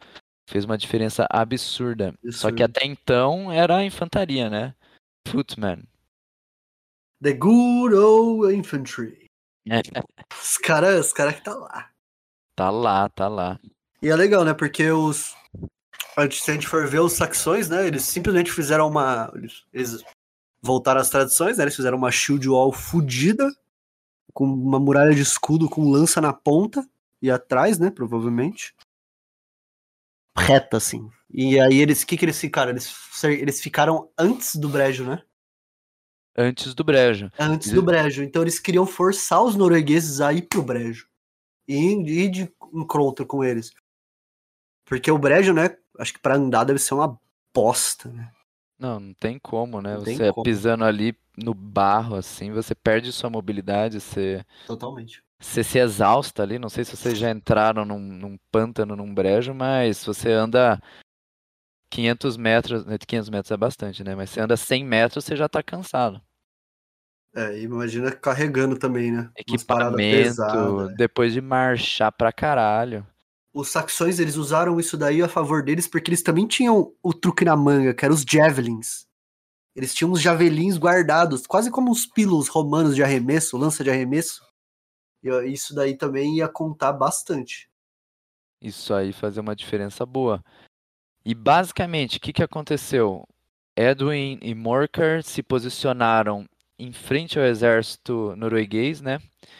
[0.49, 2.13] fez uma diferença absurda.
[2.31, 4.75] Só que até então era a infantaria, né?
[5.27, 5.83] Footman.
[7.21, 9.27] The good old infantry.
[9.69, 9.81] É.
[10.33, 11.89] Os caras os cara que tá lá.
[12.55, 13.59] Tá lá, tá lá.
[14.01, 14.53] E é legal, né?
[14.53, 15.35] Porque os.
[16.31, 17.87] Se a gente for ver os saxões, né?
[17.87, 19.31] Eles simplesmente fizeram uma.
[19.33, 20.03] Eles, eles
[20.61, 21.63] voltaram às tradições, né?
[21.63, 23.49] Eles fizeram uma shield wall fudida,
[24.33, 26.85] com uma muralha de escudo com lança na ponta
[27.23, 27.89] e atrás, né?
[27.89, 28.75] Provavelmente.
[30.37, 31.09] Reta, assim.
[31.29, 32.03] E aí eles.
[32.03, 32.71] O que, que eles ficaram?
[32.71, 35.23] Eles, eles ficaram antes do brejo, né?
[36.37, 37.31] Antes do brejo.
[37.39, 38.23] Antes do brejo.
[38.23, 41.07] Então eles queriam forçar os noruegueses a ir pro brejo.
[41.65, 43.71] E ir de encontro com eles.
[44.83, 45.77] Porque o brejo, né?
[45.97, 47.17] Acho que para andar deve ser uma
[47.53, 48.33] bosta, né?
[48.77, 49.93] Não, não tem como, né?
[49.93, 50.43] Não você como.
[50.43, 54.45] pisando ali no barro, assim, você perde sua mobilidade, você.
[54.67, 55.23] Totalmente.
[55.43, 56.57] Você se exausta ali.
[56.57, 60.81] Não sei se vocês já entraram num, num pântano, num brejo, mas você anda
[61.91, 62.85] 500 metros.
[63.07, 64.15] 500 né, metros é bastante, né?
[64.15, 66.21] Mas você anda 100 metros, você já tá cansado.
[67.35, 69.29] É, imagina carregando também, né?
[69.35, 73.05] Equipamento, depois de marchar pra caralho
[73.53, 77.45] os saxões eles usaram isso daí a favor deles porque eles também tinham o truque
[77.45, 79.05] na manga, que eram os javelins.
[79.75, 84.41] Eles tinham os javelins guardados, quase como uns pilos romanos de arremesso, lança de arremesso.
[85.23, 87.69] Isso daí também ia contar bastante.
[88.61, 90.43] Isso aí fazia uma diferença boa.
[91.25, 93.25] E basicamente, o que, que aconteceu?
[93.75, 96.45] Edwin e Morcar se posicionaram
[96.77, 99.19] em frente ao exército norueguês, né?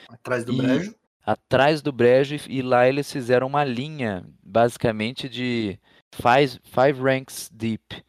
[0.09, 0.57] Atrás do e...
[0.57, 0.95] brejo
[1.25, 5.79] atrás do brejo e lá eles fizeram uma linha, basicamente de
[6.11, 8.03] five, five ranks deep,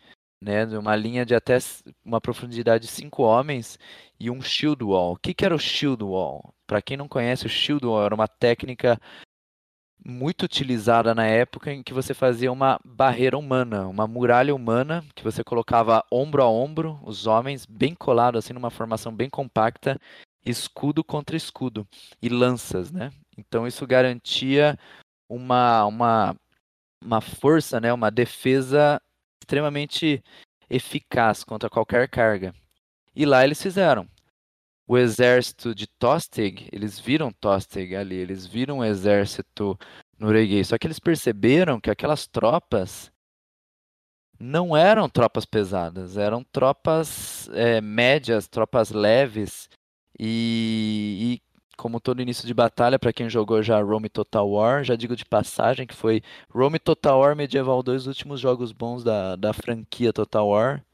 [0.45, 0.65] né?
[0.79, 1.59] Uma linha de até
[2.05, 3.79] uma profundidade de cinco homens
[4.21, 5.15] e um shield wall.
[5.15, 6.55] O que, que era o shield wall?
[6.67, 9.01] Para quem não conhece, o shield wall era uma técnica
[10.07, 15.25] muito utilizada na época em que você fazia uma barreira humana, uma muralha humana que
[15.25, 19.99] você colocava ombro a ombro, os homens bem colados assim numa formação bem compacta
[20.45, 21.89] escudo contra escudo
[22.21, 23.11] e lanças, né?
[23.39, 24.79] Então isso garantia
[25.29, 26.37] uma, uma,
[27.03, 27.93] uma força, né?
[27.93, 29.01] Uma defesa
[29.45, 30.23] extremamente
[30.69, 32.55] eficaz contra qualquer carga.
[33.15, 34.09] E lá eles fizeram.
[34.87, 39.79] O exército de Tostig, eles viram Tostig ali, eles viram o exército
[40.19, 40.69] norueguês.
[40.69, 43.13] Só que eles perceberam que aquelas tropas
[44.39, 49.71] não eram tropas pesadas, eram tropas é, médias, tropas leves,
[50.19, 54.97] e, e como todo início de batalha, para quem jogou já Rome Total War, já
[54.97, 59.53] digo de passagem que foi Rome Total War Medieval 2, últimos jogos bons da, da
[59.53, 60.85] franquia Total War.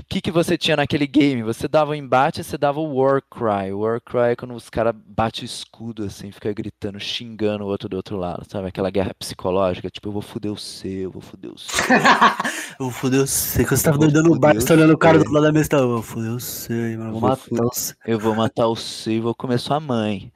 [0.00, 1.42] O que, que você tinha naquele game?
[1.42, 3.70] Você dava o embate, você dava o War Cry.
[3.72, 7.66] O War Cry é quando os caras batem o escudo, assim, fica gritando, xingando o
[7.66, 8.68] outro do outro lado, sabe?
[8.68, 11.82] Aquela guerra psicológica, tipo, eu vou foder o C, eu vou foder o C.
[11.92, 13.62] eu vou foder o C.
[13.64, 15.68] Quando você tava dando o bar, você tá olhando o cara do lado da mesa,
[15.72, 17.10] eu vou foder o C, mano.
[17.10, 17.94] Eu vou matar o C.
[18.06, 20.32] Eu vou matar o C e vou comer sua mãe.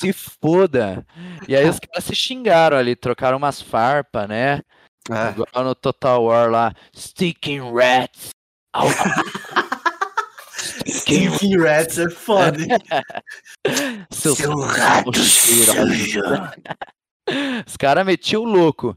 [0.00, 1.06] se foda.
[1.46, 4.62] E aí os caras se xingaram ali, trocaram umas farpas, né?
[5.10, 5.30] É.
[5.30, 8.37] Igual no Total War lá, Sticking Rats.
[10.86, 12.58] Stinky Rats é foda.
[14.10, 16.20] Seu, Seu rato cheiroso.
[17.66, 18.96] Os caras metiam o louco.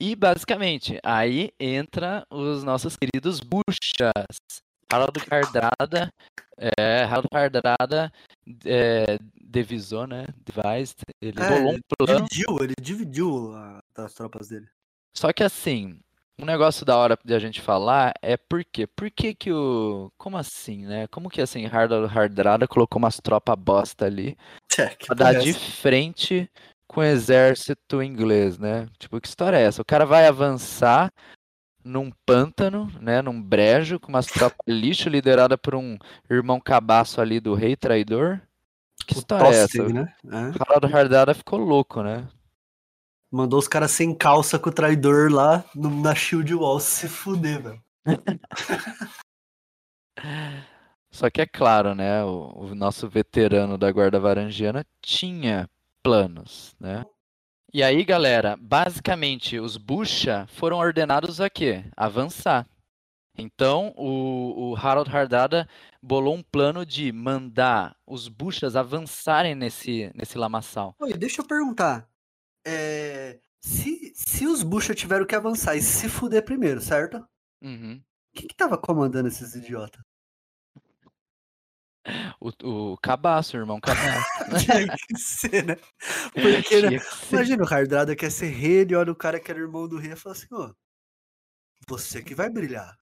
[0.00, 4.12] E basicamente, aí entra os nossos queridos buchas.
[4.90, 6.10] Harald Hardrada,
[6.56, 8.12] é, Harald Hardrada
[8.64, 10.26] é, devisou, né?
[10.44, 12.26] Devised, ele é, bolou um plano.
[12.28, 13.54] Dividiu, ele dividiu
[13.96, 14.68] as tropas dele.
[15.16, 16.00] Só que assim,
[16.38, 18.86] um negócio da hora de a gente falar é por quê?
[18.86, 20.10] Por que que o...
[20.16, 21.06] Como assim, né?
[21.08, 24.36] Como que assim, Hardrada colocou umas tropas bosta ali
[24.78, 26.48] é, pra dar de frente
[26.86, 28.86] com o exército inglês, né?
[28.98, 29.82] Tipo, que história é essa?
[29.82, 31.12] O cara vai avançar
[31.84, 33.20] num pântano, né?
[33.20, 35.98] Num brejo, com umas tropas lixo liderada por um
[36.30, 38.40] irmão cabaço ali do rei traidor.
[39.06, 39.88] Que o história é essa?
[39.88, 40.12] Né?
[40.26, 40.36] É.
[40.60, 42.26] Harald Hardrada ficou louco, né?
[43.30, 47.62] Mandou os caras sem calça com o traidor lá no, na Shield Wall se fuder,
[47.62, 47.82] velho.
[51.10, 52.24] Só que é claro, né?
[52.24, 55.68] O, o, nosso veterano da Guarda Varangiana tinha
[56.02, 57.04] planos, né?
[57.72, 61.84] E aí, galera, basicamente os Bucha foram ordenados a quê?
[61.96, 62.66] Avançar.
[63.36, 65.68] Então, o, o Harold Hardada
[66.02, 70.94] bolou um plano de mandar os Buchas avançarem nesse, nesse lamaçal.
[70.98, 72.08] Oi, deixa eu perguntar
[72.68, 77.26] é, se, se os Bucha tiveram que avançar e se fuder primeiro, certo?
[77.62, 78.02] Uhum.
[78.34, 80.00] Quem que tava comandando esses idiotas?
[82.40, 84.26] O, o Cabaço, irmão Cabaço.
[84.64, 85.76] Tinha que ser, né?
[86.32, 86.98] Porque, né?
[87.32, 90.12] Imagina, o Hardrada quer ser rei, ele olha o cara que era irmão do rei
[90.12, 90.72] e fala assim, ó,
[91.86, 92.96] você que vai brilhar.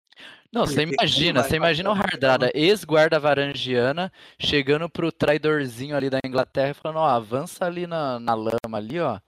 [0.52, 6.70] Não, você imagina, você imagina o Hardrada, ex-guarda varangiana, chegando pro traidorzinho ali da Inglaterra
[6.70, 9.20] e falando, ó, avança ali na, na lama ali, ó.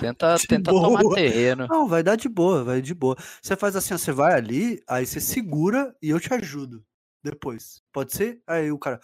[0.00, 1.66] Tenta, tenta tomar terreno.
[1.68, 3.16] Não, vai dar de boa, vai de boa.
[3.42, 6.84] Você faz assim, ó, você vai ali, aí você segura e eu te ajudo.
[7.22, 7.82] Depois.
[7.92, 8.42] Pode ser?
[8.46, 9.00] Aí o cara.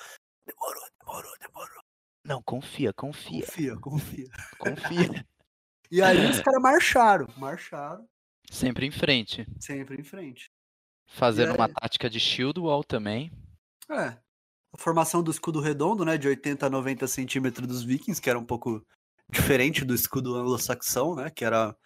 [0.46, 1.82] Demorou, demorou, demorou.
[2.24, 3.46] Não, confia, confia.
[3.46, 4.28] Confia, confia.
[4.58, 5.26] Confia.
[5.90, 8.06] e aí os caras marcharam, marcharam.
[8.50, 9.46] Sempre em frente.
[9.58, 10.50] Sempre em frente.
[11.06, 13.32] Fazendo uma tática de shield wall também.
[13.90, 14.18] É.
[14.72, 16.18] A formação do escudo redondo, né?
[16.18, 18.84] De 80 a 90 centímetros dos vikings, que era um pouco
[19.30, 21.30] diferente do escudo anglo-saxão, né?
[21.30, 21.76] Que era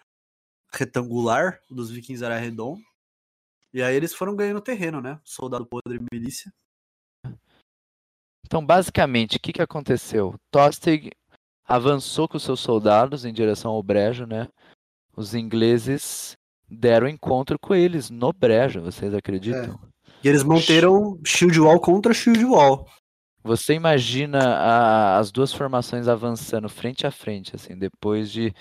[0.73, 2.81] retangular, o dos vikings era redondo.
[3.73, 5.21] E aí eles foram ganhando terreno, né?
[5.25, 6.53] Soldado podre e milícia.
[8.47, 10.35] Então, basicamente, o que, que aconteceu?
[10.51, 11.11] Tostig
[11.65, 14.49] avançou com seus soldados em direção ao brejo, né?
[15.17, 16.37] Os ingleses
[16.69, 19.81] deram encontro com eles no brejo, vocês acreditam?
[19.83, 19.95] É.
[20.23, 22.89] E eles manteram shield wall contra shield wall.
[23.45, 28.55] Você imagina a, as duas formações avançando frente a frente, assim, depois de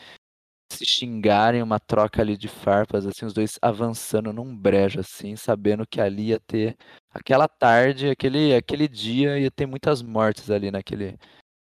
[0.69, 5.87] se xingarem, uma troca ali de farpas, assim, os dois avançando num brejo, assim, sabendo
[5.87, 6.75] que ali ia ter
[7.09, 11.17] aquela tarde, aquele, aquele dia, ia ter muitas mortes ali naquele,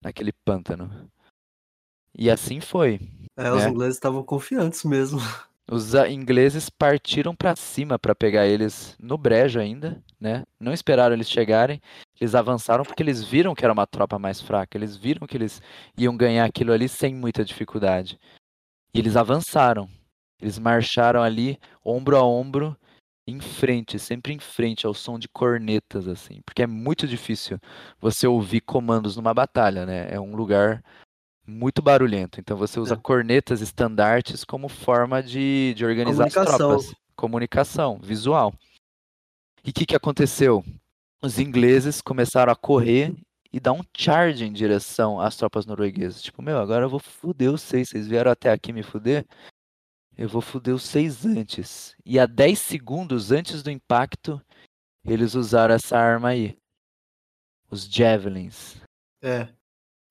[0.03, 1.11] naquele pântano.
[2.15, 3.01] E assim foi.
[3.35, 3.53] É, né?
[3.53, 5.21] os ingleses estavam confiantes mesmo.
[5.69, 10.45] Os ingleses partiram para cima para pegar eles no brejo ainda, né?
[10.61, 11.81] Não esperaram eles chegarem.
[12.21, 14.79] Eles avançaram porque eles viram que era uma tropa mais fraca.
[14.79, 15.61] Eles viram que eles
[15.99, 18.19] iam ganhar aquilo ali sem muita dificuldade.
[18.95, 19.89] E eles avançaram.
[20.41, 22.77] Eles marcharam ali ombro a ombro,
[23.27, 27.59] em frente, sempre em frente ao som de cornetas assim, porque é muito difícil
[28.01, 30.07] você ouvir comandos numa batalha, né?
[30.11, 30.83] É um lugar
[31.47, 32.41] muito barulhento.
[32.41, 32.97] Então você usa é.
[32.97, 36.95] cornetas estandartes como forma de, de organizar as tropas.
[37.15, 38.53] Comunicação, visual.
[39.65, 40.65] E o que, que aconteceu?
[41.23, 43.15] Os ingleses começaram a correr
[43.53, 46.23] e dar um charge em direção às tropas norueguesas.
[46.23, 47.89] Tipo, meu, agora eu vou fuder os seis.
[47.89, 49.27] Vocês vieram até aqui me fuder?
[50.17, 51.97] Eu vou fuder os seis antes.
[52.05, 54.41] E a 10 segundos antes do impacto,
[55.05, 56.57] eles usaram essa arma aí.
[57.71, 58.77] Os Javelins.
[59.23, 59.49] É.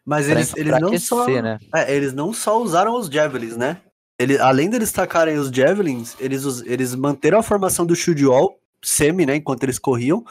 [0.05, 1.27] Mas eles, eles não só.
[1.27, 1.57] Né?
[1.73, 3.81] É, eles não só usaram os Javelins, né?
[4.19, 9.25] Ele, além deles tacarem os Javelins, eles, eles manteram a formação do Shield Wall semi,
[9.25, 9.35] né?
[9.35, 10.23] Enquanto eles corriam.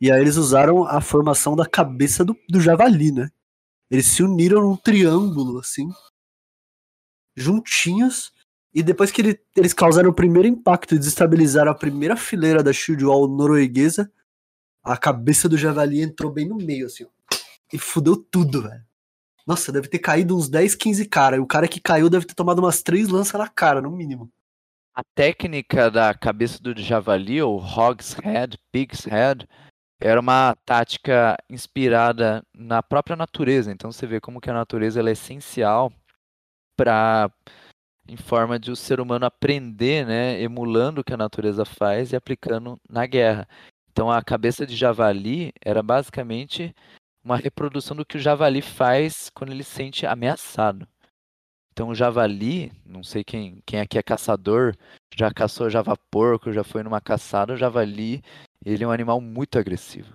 [0.00, 3.30] E aí eles usaram a formação da cabeça do, do javali, né?
[3.90, 5.88] Eles se uniram num triângulo, assim.
[7.36, 8.32] Juntinhos.
[8.74, 12.72] E depois que ele, eles causaram o primeiro impacto e desestabilizaram a primeira fileira da
[12.72, 14.10] Shield Wall norueguesa,
[14.82, 17.08] a cabeça do javali entrou bem no meio, assim, ó.
[17.72, 18.84] E fudeu tudo, velho.
[19.46, 21.38] Nossa, deve ter caído uns 10, 15 caras.
[21.38, 24.30] E o cara que caiu deve ter tomado umas três lanças na cara, no mínimo.
[24.94, 29.48] A técnica da cabeça do javali, ou hog's head, pig's head,
[30.00, 33.72] era uma tática inspirada na própria natureza.
[33.72, 35.92] Então você vê como que a natureza é essencial
[36.76, 37.30] para
[38.08, 42.16] em forma de o ser humano aprender, né, emulando o que a natureza faz e
[42.16, 43.48] aplicando na guerra.
[43.90, 46.74] Então a cabeça de javali era basicamente
[47.24, 50.86] uma reprodução do que o javali faz quando ele se sente ameaçado.
[51.72, 54.76] Então o javali, não sei quem, quem aqui é caçador,
[55.14, 58.22] já caçou java-porco, já foi numa caçada, o javali,
[58.64, 60.12] ele é um animal muito agressivo.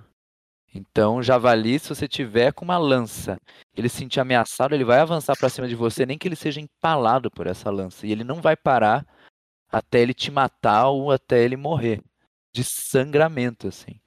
[0.73, 3.37] Então o javali, se você tiver com uma lança,
[3.75, 6.61] ele se sentir ameaçado, ele vai avançar para cima de você, nem que ele seja
[6.61, 9.05] empalado por essa lança, e ele não vai parar
[9.69, 12.03] até ele te matar ou até ele morrer
[12.53, 13.99] de sangramento assim,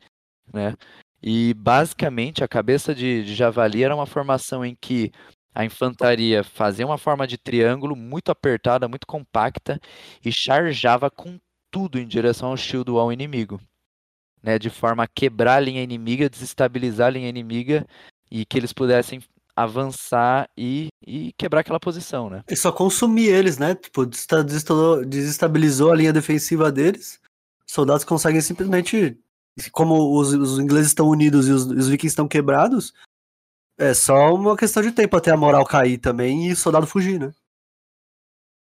[0.52, 0.76] né?
[1.22, 5.12] E basicamente a cabeça de, de javali era uma formação em que
[5.54, 9.80] a infantaria fazia uma forma de triângulo muito apertada, muito compacta
[10.24, 11.38] e charjava com
[11.70, 13.60] tudo em direção ao shield ao inimigo,
[14.42, 17.86] né, de forma a quebrar a linha inimiga, desestabilizar a linha inimiga
[18.30, 19.20] e que eles pudessem
[19.54, 22.42] avançar e, e quebrar aquela posição, né?
[22.48, 23.74] E só consumir eles, né?
[23.74, 27.20] Tipo, desestabilizou a linha defensiva deles.
[27.66, 29.18] Os soldados conseguem simplesmente
[29.72, 32.92] como os, os ingleses estão unidos e os, os vikings estão quebrados,
[33.78, 37.18] é só uma questão de tempo até a moral cair também e o soldado fugir,
[37.18, 37.32] né?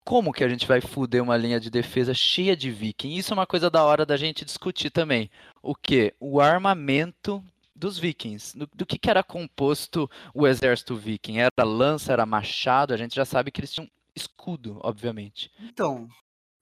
[0.05, 3.15] Como que a gente vai fuder uma linha de defesa cheia de viking?
[3.15, 5.31] Isso é uma coisa da hora da gente discutir também.
[5.63, 6.13] O que?
[6.19, 8.59] O armamento dos vikings.
[8.59, 11.39] Do, do que, que, era composto o exército viking?
[11.39, 12.93] Era lança, era machado?
[12.93, 15.51] A gente já sabe que eles tinham escudo, obviamente.
[15.61, 16.09] Então,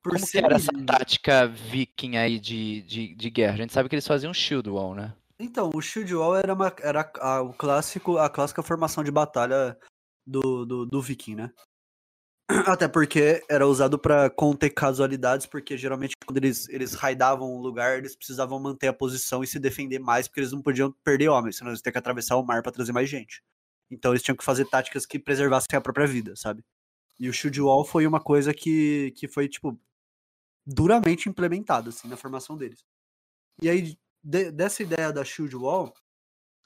[0.03, 3.55] por Como que era essa tática viking aí de, de, de guerra?
[3.55, 5.15] A gente sabe que eles faziam shield wall, né?
[5.39, 9.79] Então, o shield wall era, uma, era a, o clássico, a clássica formação de batalha
[10.27, 11.53] do, do, do viking, né?
[12.67, 17.99] Até porque era usado para conter casualidades, porque geralmente quando eles, eles raidavam um lugar,
[17.99, 21.57] eles precisavam manter a posição e se defender mais, porque eles não podiam perder homens,
[21.57, 23.43] senão eles tinham que atravessar o mar para trazer mais gente.
[23.91, 26.65] Então eles tinham que fazer táticas que preservassem a própria vida, sabe?
[27.19, 29.79] E o Shield Wall foi uma coisa que, que foi, tipo,
[30.71, 32.85] duramente implementada, assim, na formação deles.
[33.61, 35.93] E aí, de, dessa ideia da Shield Wall,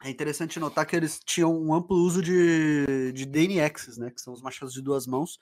[0.02, 4.10] é interessante notar que eles tinham um amplo uso de, de DNXs, né?
[4.10, 5.38] Que são os machados de duas mãos,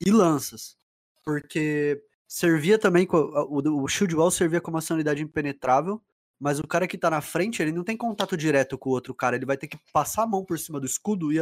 [0.00, 0.76] e lanças.
[1.22, 6.02] Porque servia também, o, o Shield Wall servia como uma unidade impenetrável,
[6.38, 9.14] mas o cara que tá na frente, ele não tem contato direto com o outro
[9.14, 11.36] cara, ele vai ter que passar a mão por cima do escudo e,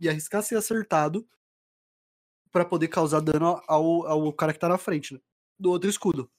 [0.00, 1.24] e arriscar ser acertado
[2.50, 5.20] para poder causar dano ao, ao cara que tá na frente né?
[5.60, 6.30] Do outro escudo.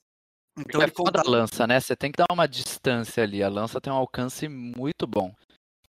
[0.58, 1.20] Então é ele conta...
[1.20, 1.80] a lança, né?
[1.80, 3.42] Você tem que dar uma distância ali.
[3.42, 5.34] A lança tem um alcance muito bom.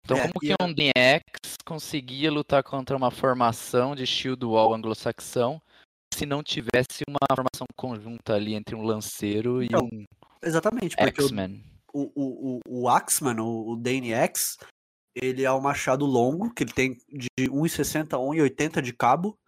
[0.05, 0.57] Então, é, como que é...
[0.64, 5.61] um DX conseguia lutar contra uma formação de shield wall anglo-saxão
[6.14, 10.05] se não tivesse uma formação conjunta ali entre um lanceiro então, e um
[10.43, 11.62] exatamente, X-Men?
[11.93, 14.57] O, o, o, o Axman, o, o DNX,
[15.14, 19.39] ele é um machado longo, que ele tem de 1,60 a 1,80 de cabo.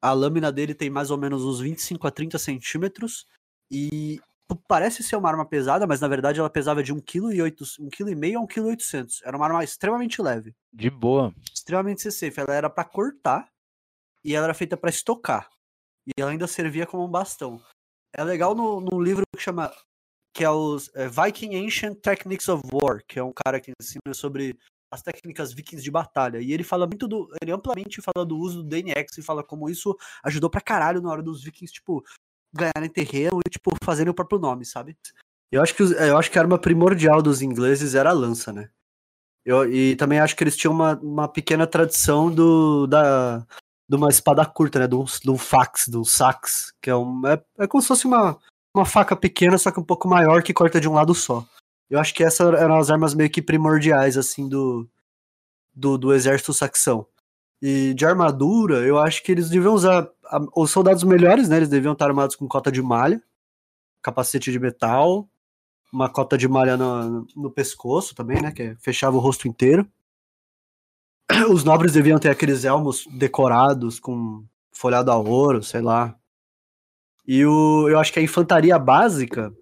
[0.00, 3.26] A lâmina dele tem mais ou menos uns 25 a 30 centímetros.
[3.70, 4.20] E
[4.66, 8.46] parece ser uma arma pesada, mas na verdade ela pesava de 1,5 kg a 1,8
[8.46, 9.06] kg.
[9.24, 10.54] Era uma arma extremamente leve.
[10.72, 11.34] De boa.
[11.52, 12.40] Extremamente safe.
[12.40, 13.48] Ela era para cortar
[14.24, 15.50] e ela era feita para estocar.
[16.06, 17.60] E ela ainda servia como um bastão.
[18.14, 19.72] É legal no, no livro que chama
[20.32, 24.14] que é os é, Viking Ancient Techniques of War, que é um cara que ensina
[24.14, 24.56] sobre
[24.90, 26.38] as técnicas vikings de batalha.
[26.38, 27.28] E ele fala muito do.
[27.42, 31.10] Ele amplamente fala do uso do DNX e fala como isso ajudou pra caralho na
[31.10, 32.04] hora dos vikings, tipo,
[32.52, 34.96] ganharem terreno e, tipo, fazerem o próprio nome, sabe?
[35.50, 38.70] Eu acho que, eu acho que a arma primordial dos ingleses era a lança, né?
[39.44, 43.38] Eu, e também acho que eles tinham uma, uma pequena tradição do, da,
[43.88, 44.86] de uma espada curta, né?
[44.86, 48.38] De um fax, um sax, que é, um, é, é como se fosse uma,
[48.74, 51.46] uma faca pequena, só que um pouco maior, que corta de um lado só.
[51.90, 54.88] Eu acho que essas eram as armas meio que primordiais, assim, do,
[55.74, 57.06] do, do exército saxão.
[57.60, 60.08] E de armadura, eu acho que eles deviam usar.
[60.54, 61.56] Os soldados melhores, né?
[61.56, 63.22] Eles deviam estar armados com cota de malha,
[64.02, 65.28] capacete de metal,
[65.92, 68.52] uma cota de malha no, no pescoço também, né?
[68.52, 69.88] Que fechava o rosto inteiro.
[71.50, 76.14] Os nobres deviam ter aqueles elmos decorados com folhado a ouro, sei lá.
[77.26, 79.52] E o, eu acho que a infantaria básica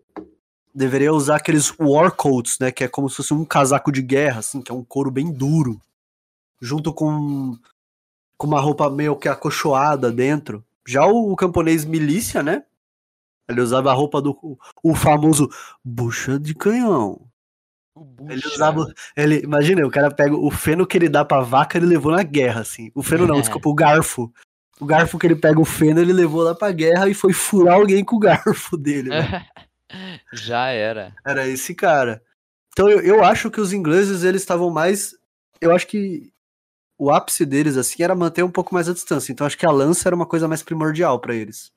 [0.77, 2.71] deveria usar aqueles war coats, né?
[2.71, 5.33] Que é como se fosse um casaco de guerra, assim, que é um couro bem
[5.33, 5.81] duro.
[6.61, 7.57] Junto com
[8.39, 10.63] com uma roupa meio que acolchoada dentro.
[10.87, 12.63] Já o, o camponês milícia, né?
[13.49, 15.49] Ele usava a roupa do o famoso
[15.83, 17.23] bucha de canhão.
[18.29, 18.87] Ele usava.
[19.17, 22.23] Ele, imagina, o cara pega o feno que ele dá pra vaca, ele levou na
[22.23, 22.91] guerra, assim.
[22.95, 23.41] O feno não, é.
[23.41, 24.31] desculpa, o garfo.
[24.79, 27.77] O garfo que ele pega o feno, ele levou lá pra guerra e foi furar
[27.77, 29.09] alguém com o garfo dele.
[29.09, 29.47] Né?
[30.33, 31.15] Já era.
[31.25, 32.23] Era esse cara.
[32.73, 35.17] Então eu, eu acho que os ingleses, eles estavam mais.
[35.61, 36.33] Eu acho que
[36.99, 39.33] o ápice deles, assim, era manter um pouco mais a distância.
[39.33, 41.73] Então acho que a lança era uma coisa mais primordial para eles.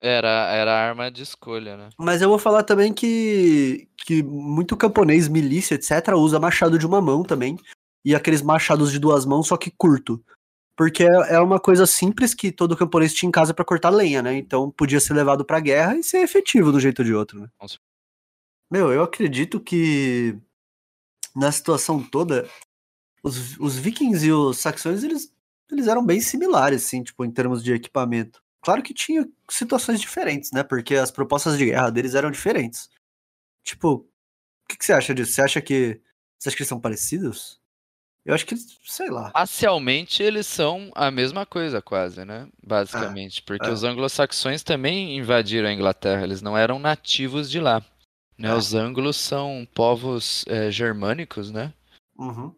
[0.00, 1.88] Era, era a arma de escolha, né?
[1.96, 7.00] Mas eu vou falar também que, que muito camponês, milícia, etc., usa machado de uma
[7.00, 7.56] mão também.
[8.04, 10.20] E aqueles machados de duas mãos, só que curto.
[10.76, 14.22] Porque é, é uma coisa simples que todo camponês tinha em casa para cortar lenha,
[14.22, 14.34] né?
[14.34, 17.48] Então podia ser levado pra guerra e ser efetivo do jeito ou de outro, né?
[18.70, 20.38] Meu, eu acredito que
[21.36, 22.48] na situação toda,
[23.22, 25.32] os, os vikings e os saxões, eles,
[25.70, 28.42] eles eram bem similares, assim, tipo, em termos de equipamento.
[28.62, 30.62] Claro que tinha situações diferentes, né?
[30.62, 32.88] Porque as propostas de guerra deles eram diferentes.
[33.64, 34.06] Tipo, o
[34.68, 35.32] que, que você acha disso?
[35.32, 36.00] Você acha que.
[36.38, 37.61] Você acha que eles são parecidos?
[38.24, 39.30] Eu acho que eles, sei lá.
[39.32, 42.48] Parcialmente eles são a mesma coisa, quase, né?
[42.64, 43.40] Basicamente.
[43.40, 43.72] É, porque é.
[43.72, 47.84] os anglo-saxões também invadiram a Inglaterra, eles não eram nativos de lá.
[48.38, 48.48] Né?
[48.48, 48.54] É.
[48.54, 51.74] Os anglos são povos é, germânicos, né?
[52.16, 52.54] Uhum.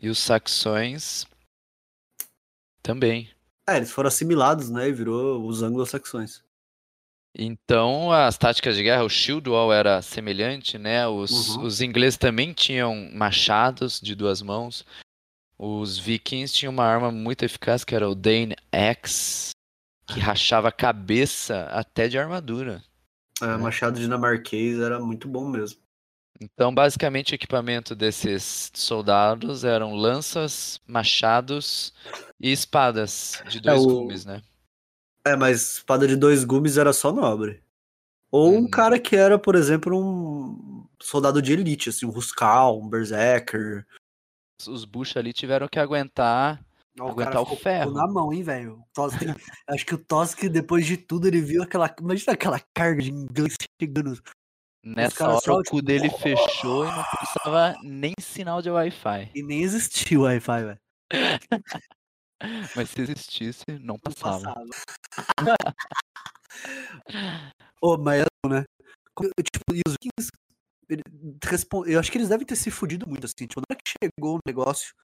[0.00, 1.24] E os saxões
[2.82, 3.30] também.
[3.68, 4.88] É, eles foram assimilados, né?
[4.88, 6.45] E virou os anglo-saxões.
[7.38, 11.06] Então, as táticas de guerra, o shield wall era semelhante, né?
[11.06, 11.64] Os, uhum.
[11.64, 14.86] os ingleses também tinham machados de duas mãos.
[15.58, 19.50] Os vikings tinham uma arma muito eficaz que era o Dane Axe,
[20.06, 22.82] que rachava a cabeça até de armadura.
[23.42, 23.56] É, né?
[23.58, 25.78] machado dinamarquês era muito bom mesmo.
[26.40, 31.92] Então, basicamente, o equipamento desses soldados eram lanças, machados
[32.40, 33.88] e espadas de dois é, o...
[33.88, 34.42] gumes, né?
[35.26, 37.62] É, mas espada de dois gumes era só nobre.
[38.30, 38.70] Ou um uhum.
[38.70, 43.86] cara que era, por exemplo, um soldado de elite, assim, um Ruskal, um Berserker.
[44.66, 46.64] Os Bush ali tiveram que aguentar
[46.98, 47.90] Ó, Aguentar o ficou- ferro.
[47.92, 48.82] na mão, hein, velho.
[48.96, 49.02] O
[49.68, 51.94] Acho que o Tosk, depois de tudo, ele viu aquela.
[52.00, 54.18] Imagina aquela carga de inglês chegando.
[54.82, 59.30] Nessa hora só, o tipo, cu dele fechou e não passava nem sinal de Wi-Fi.
[59.34, 60.80] E nem existia o Wi-Fi, velho.
[62.76, 64.54] Mas se existisse, não Não passava.
[64.54, 65.64] passava.
[67.80, 68.64] Ô, mas né?
[69.52, 70.30] Tipo, e os Vikings.
[71.90, 73.46] Eu acho que eles devem ter se fudido muito, assim.
[73.46, 74.94] Tipo, na hora que chegou o negócio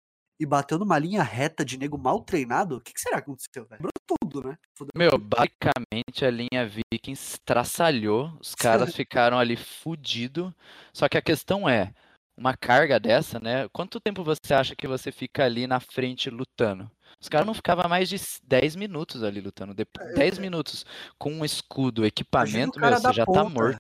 [0.41, 3.67] e bateu numa linha reta de nego mal treinado, o que, que será que aconteceu,
[3.67, 3.89] velho?
[4.07, 4.57] Tudo, né?
[4.77, 10.55] Fudeu Meu, basicamente a linha Vikings traçalhou, os caras ficaram ali fudido.
[10.93, 11.93] Só que a questão é,
[12.37, 13.69] uma carga dessa, né?
[13.73, 16.91] Quanto tempo você acha que você fica ali na frente lutando?
[17.21, 19.75] Os caras não ficavam mais de 10 minutos ali lutando.
[19.75, 20.85] Depois, 10 minutos
[21.19, 23.49] com um escudo, equipamento, meu, você já tá ponta.
[23.49, 23.79] morto.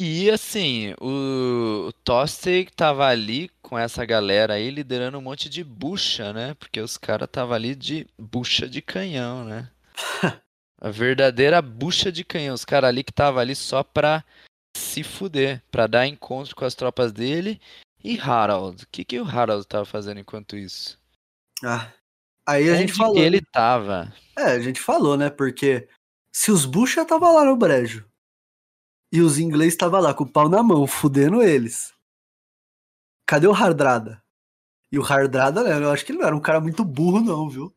[0.00, 5.64] E assim, o, o Tostig tava ali com essa galera aí liderando um monte de
[5.64, 6.54] bucha, né?
[6.54, 9.68] Porque os caras tava ali de bucha de canhão, né?
[10.80, 12.54] A verdadeira bucha de canhão.
[12.54, 14.24] Os caras ali que tava ali só pra
[14.78, 17.60] se fuder, pra dar encontro com as tropas dele.
[18.02, 18.84] E Harald?
[18.84, 20.98] O que, que o Harald tava fazendo enquanto isso?
[21.64, 21.92] Ah.
[22.46, 23.14] Aí a gente Onde falou.
[23.14, 23.46] que ele né?
[23.52, 24.12] tava?
[24.36, 25.28] É, a gente falou, né?
[25.28, 25.88] Porque
[26.32, 28.08] se os Bucha tava lá no brejo
[29.12, 31.92] e os ingleses tava lá com o pau na mão, fudendo eles.
[33.26, 34.22] Cadê o Hardrada?
[34.90, 35.84] E o Hardrada, né?
[35.84, 37.74] Eu acho que ele não era um cara muito burro, não, viu?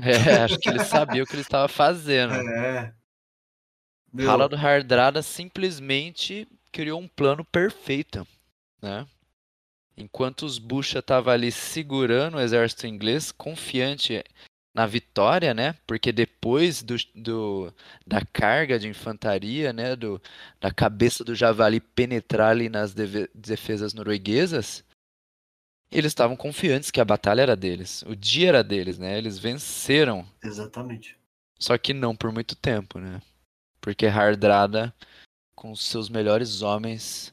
[0.00, 2.34] É, acho que ele sabia o que ele estava fazendo.
[2.52, 2.94] É.
[4.16, 8.26] Meu, Harald Hardrada simplesmente criou um plano perfeito,
[8.80, 9.06] né?
[9.96, 14.22] Enquanto os Bucha estavam ali segurando o exército inglês, confiante
[14.74, 15.74] na vitória, né?
[15.86, 17.72] Porque depois do, do-
[18.06, 19.96] da carga de infantaria, né?
[19.96, 20.20] Do,
[20.60, 24.84] da cabeça do javali penetrar ali nas deve- defesas norueguesas,
[25.90, 29.16] eles estavam confiantes que a batalha era deles, o dia era deles, né?
[29.16, 31.16] Eles venceram Exatamente.
[31.58, 33.20] só que não por muito tempo, né?
[33.86, 34.92] Porque Hardrada,
[35.54, 37.32] com os seus melhores homens,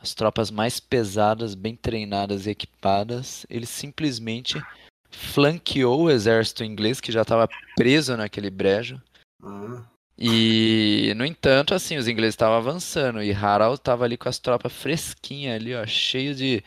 [0.00, 4.60] as tropas mais pesadas, bem treinadas e equipadas, ele simplesmente
[5.08, 9.00] flanqueou o exército inglês que já estava preso naquele brejo.
[9.44, 9.84] Ah,
[10.18, 14.72] E, no entanto, assim, os ingleses estavam avançando e Harald estava ali com as tropas
[14.72, 16.64] fresquinhas ali, ó, cheio de,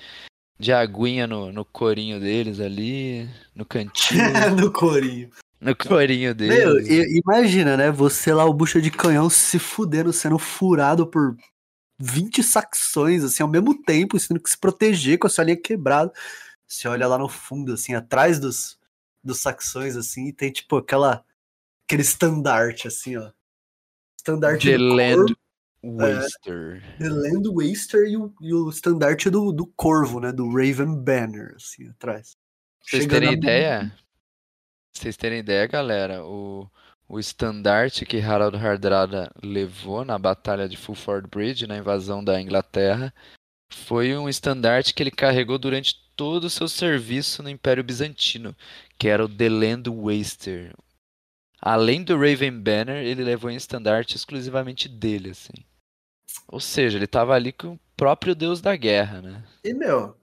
[0.58, 4.22] de aguinha no, no corinho deles ali, no cantinho,
[4.56, 5.30] no corinho.
[5.60, 6.58] No corinho deles.
[6.58, 7.91] Meu, imagina, né?
[7.91, 11.36] Você lá, o bucha de canhão, se fudendo, sendo furado por
[11.99, 16.12] 20 saxões, assim, ao mesmo tempo, tendo que se proteger com a sua linha quebrada.
[16.68, 18.78] Você olha lá no fundo, assim, atrás dos,
[19.24, 21.24] dos saxões, assim, e tem, tipo, aquela,
[21.88, 23.32] aquele estandarte, assim, ó.
[24.18, 25.36] Estandarte The do Land corvo,
[25.84, 26.84] Waster.
[26.97, 30.32] The Land Waster e o, e o estandarte do, do corvo, né?
[30.32, 32.36] Do Raven Banner, assim, atrás.
[32.36, 33.80] Pra vocês Chegando terem ideia?
[33.80, 34.05] Pra
[34.96, 36.70] vocês terem ideia, galera, o,
[37.08, 43.14] o estandarte que Harald Hardrada levou na batalha de Fulford Bridge, na invasão da Inglaterra,
[43.72, 48.56] foi um estandarte que ele carregou durante todo o seu serviço no Império Bizantino,
[48.98, 50.74] que era o The Land Waster.
[51.62, 55.66] Além do Raven Banner, ele levou um estandarte exclusivamente dele, assim.
[56.48, 59.43] Ou seja, ele tava ali com o próprio deus da guerra, né?
[59.64, 60.16] E, meu,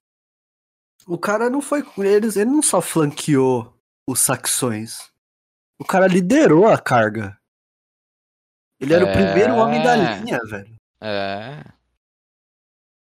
[1.07, 3.77] o cara não foi com eles, ele não só flanqueou
[4.09, 5.11] os saxões.
[5.79, 7.39] O cara liderou a carga.
[8.81, 10.19] Ele era o primeiro homem da É.
[10.19, 10.77] linha, velho.
[11.01, 11.61] É.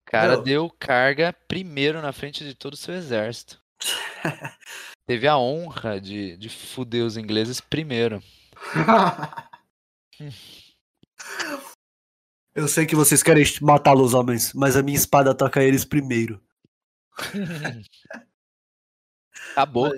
[0.02, 0.42] O cara Meu.
[0.42, 3.60] deu carga primeiro na frente de todo o seu exército.
[5.06, 8.22] Teve a honra de, de fuder os ingleses primeiro.
[12.54, 16.40] Eu sei que vocês querem matar os homens, mas a minha espada toca eles primeiro.
[19.52, 19.94] Acabou, Mas-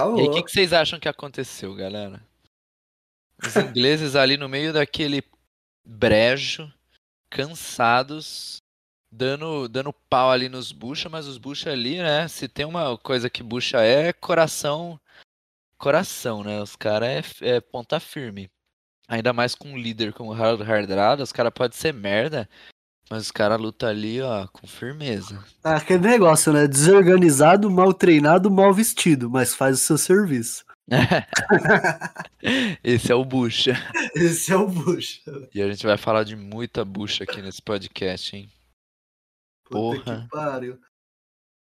[0.00, 0.18] acabou.
[0.18, 2.22] E aí, o que, que vocês acham que aconteceu, galera?
[3.42, 5.22] Os ingleses ali no meio daquele
[5.84, 6.72] brejo,
[7.30, 8.58] cansados,
[9.10, 12.28] dando, dando pau ali nos bucha, mas os bucha ali, né?
[12.28, 15.00] Se tem uma coisa que bucha é, é coração,
[15.78, 16.60] coração, né?
[16.60, 18.50] Os caras é, é ponta firme.
[19.08, 22.48] Ainda mais com um líder como o Harald Hardrada, os caras podem ser merda,
[23.10, 25.42] mas os caras lutam ali, ó, com firmeza.
[25.64, 26.66] Ah, Aquele negócio, né?
[26.66, 30.64] Desorganizado, mal treinado, mal vestido, mas faz o seu serviço.
[32.82, 33.74] Esse é o bucha.
[34.14, 35.22] Esse é o Bush.
[35.54, 38.50] E a gente vai falar de muita bucha aqui nesse podcast, hein?
[39.64, 40.22] Puta Porra.
[40.22, 40.78] que pariu.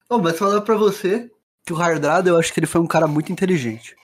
[0.10, 1.30] Oh, mas falar pra você
[1.66, 3.96] que o Hardrada, eu acho que ele foi um cara muito inteligente.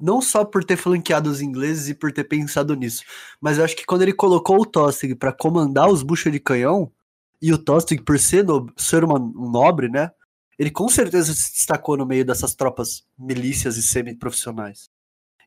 [0.00, 3.02] Não só por ter flanqueado os ingleses e por ter pensado nisso,
[3.40, 6.90] mas eu acho que quando ele colocou o Tostig pra comandar os bucha de canhão,
[7.42, 10.10] e o Tostig, por ser, no- ser uma- um nobre, né?
[10.58, 14.90] ele com certeza se destacou no meio dessas tropas milícias e semi-profissionais.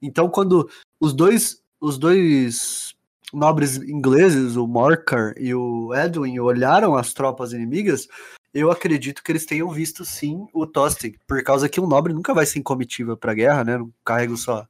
[0.02, 0.68] Então, quando
[1.00, 2.96] os dois, os dois
[3.32, 8.08] nobres ingleses, o Morcar e o Edwin, olharam as tropas inimigas,
[8.54, 12.34] eu acredito que eles tenham visto sim o Tostig, por causa que um nobre nunca
[12.34, 13.78] vai ser em comitiva pra guerra, né?
[13.78, 14.68] Não carrega só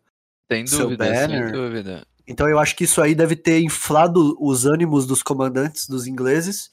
[0.52, 1.44] Sem seu dúvida, banner.
[1.46, 2.08] sem dúvida.
[2.26, 6.72] Então eu acho que isso aí deve ter inflado os ânimos dos comandantes dos ingleses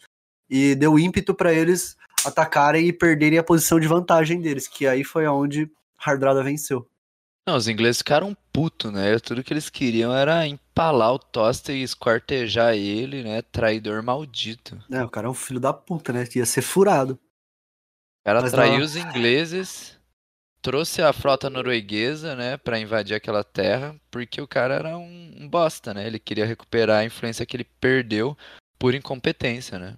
[0.48, 5.02] e deu ímpeto para eles atacarem e perderem a posição de vantagem deles, que aí
[5.02, 6.86] foi aonde Hardrada venceu.
[7.48, 9.18] Não, os ingleses ficaram putos, né?
[9.18, 10.46] Tudo que eles queriam era
[10.80, 13.42] empalar o Toster e esquartejar ele, né?
[13.42, 14.82] Traidor maldito.
[14.90, 16.26] É, o cara é um filho da puta, né?
[16.34, 17.14] Ia ser furado.
[17.14, 18.84] O cara Mas traiu não.
[18.84, 19.98] os ingleses,
[20.62, 25.48] trouxe a frota norueguesa, né, pra invadir aquela terra, porque o cara era um, um
[25.48, 26.06] bosta, né?
[26.06, 28.36] Ele queria recuperar a influência que ele perdeu
[28.78, 29.96] por incompetência, né?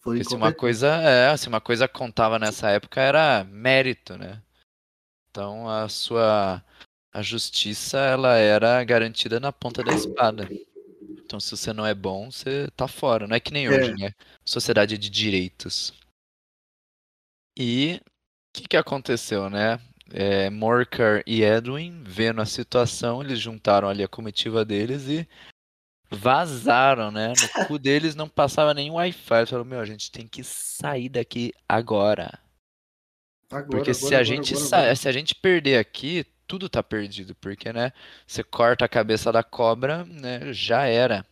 [0.00, 4.40] Foi se uma coisa, é, se uma coisa contava nessa época era mérito, né?
[5.30, 6.62] Então a sua
[7.12, 10.48] a justiça ela era garantida na ponta da espada.
[11.24, 13.26] Então se você não é bom, você tá fora.
[13.26, 13.70] Não é que nem É.
[13.70, 14.12] hoje, né?
[14.44, 15.92] Sociedade de direitos.
[17.56, 19.78] E o que, que aconteceu, né?
[20.10, 25.28] É, Morcar e Edwin, vendo a situação, eles juntaram ali a comitiva deles e
[26.10, 27.34] vazaram, né?
[27.60, 29.34] No cu deles não passava nem Wi-Fi.
[29.38, 32.38] Eles falaram, meu, a gente tem que sair daqui agora.
[33.50, 37.34] Agora, Porque se agora, a agora, gente se a gente perder aqui, tudo tá perdido,
[37.36, 37.92] porque, né,
[38.26, 41.24] você corta a cabeça da cobra, né, já era.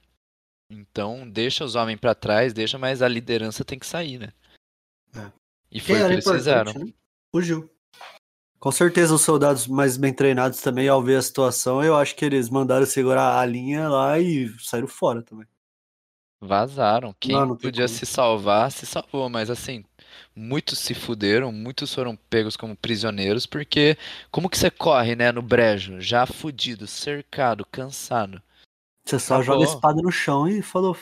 [0.70, 4.32] Então, deixa os homens pra trás, deixa, mas a liderança tem que sair, né?
[5.16, 5.32] É.
[5.70, 6.72] E foi Quem o que eles fizeram.
[6.74, 6.92] né?
[7.34, 7.70] Fugiu.
[8.58, 12.24] Com certeza os soldados mais bem treinados também, ao ver a situação, eu acho que
[12.24, 15.46] eles mandaram segurar a linha lá e saíram fora também.
[16.46, 17.14] Vazaram.
[17.20, 17.98] Quem Não, não podia como.
[17.98, 19.84] se salvar, se salvou, mas assim,
[20.34, 23.96] muitos se fuderam, muitos foram pegos como prisioneiros, porque
[24.30, 28.40] como que você corre, né, no brejo, já fudido, cercado, cansado?
[29.04, 29.60] Você só Acabou.
[29.60, 30.96] joga a espada no chão e falou: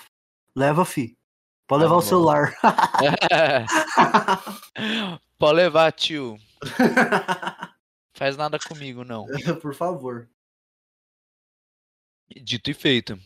[0.57, 1.17] leva, fi.
[1.67, 2.55] Pode levar o celular.
[5.39, 6.37] Pode levar, tio.
[8.15, 9.27] Faz nada comigo, não.
[9.63, 10.29] Por favor.
[12.43, 13.19] Dito e feito.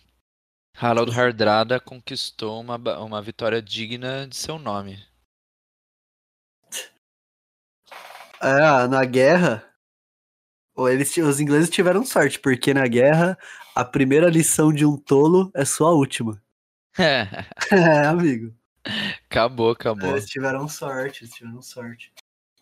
[0.81, 5.05] Harald Hardrada conquistou uma, uma vitória digna de seu nome.
[8.41, 9.69] É, na guerra,
[10.77, 13.37] ou eles, os ingleses tiveram sorte, porque na guerra
[13.75, 16.41] a primeira lição de um tolo é sua última.
[17.71, 18.55] É, amigo.
[19.29, 20.11] acabou, acabou.
[20.11, 22.13] Eles tiveram sorte, eles tiveram sorte.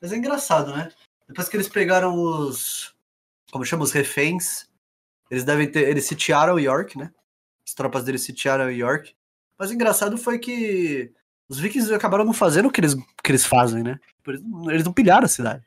[0.00, 0.90] Mas é engraçado, né?
[1.28, 2.94] Depois que eles pegaram os.
[3.50, 3.84] Como chama?
[3.84, 4.68] Os reféns.
[5.30, 5.88] Eles devem ter.
[5.88, 7.12] Eles sitiaram York, né?
[7.66, 9.14] As tropas deles sitiaram York.
[9.58, 11.12] Mas o engraçado foi que
[11.48, 13.98] os vikings acabaram não fazendo o que eles, que eles fazem, né?
[14.18, 15.64] Tipo, Eles, não- eles não pilharam a cidade.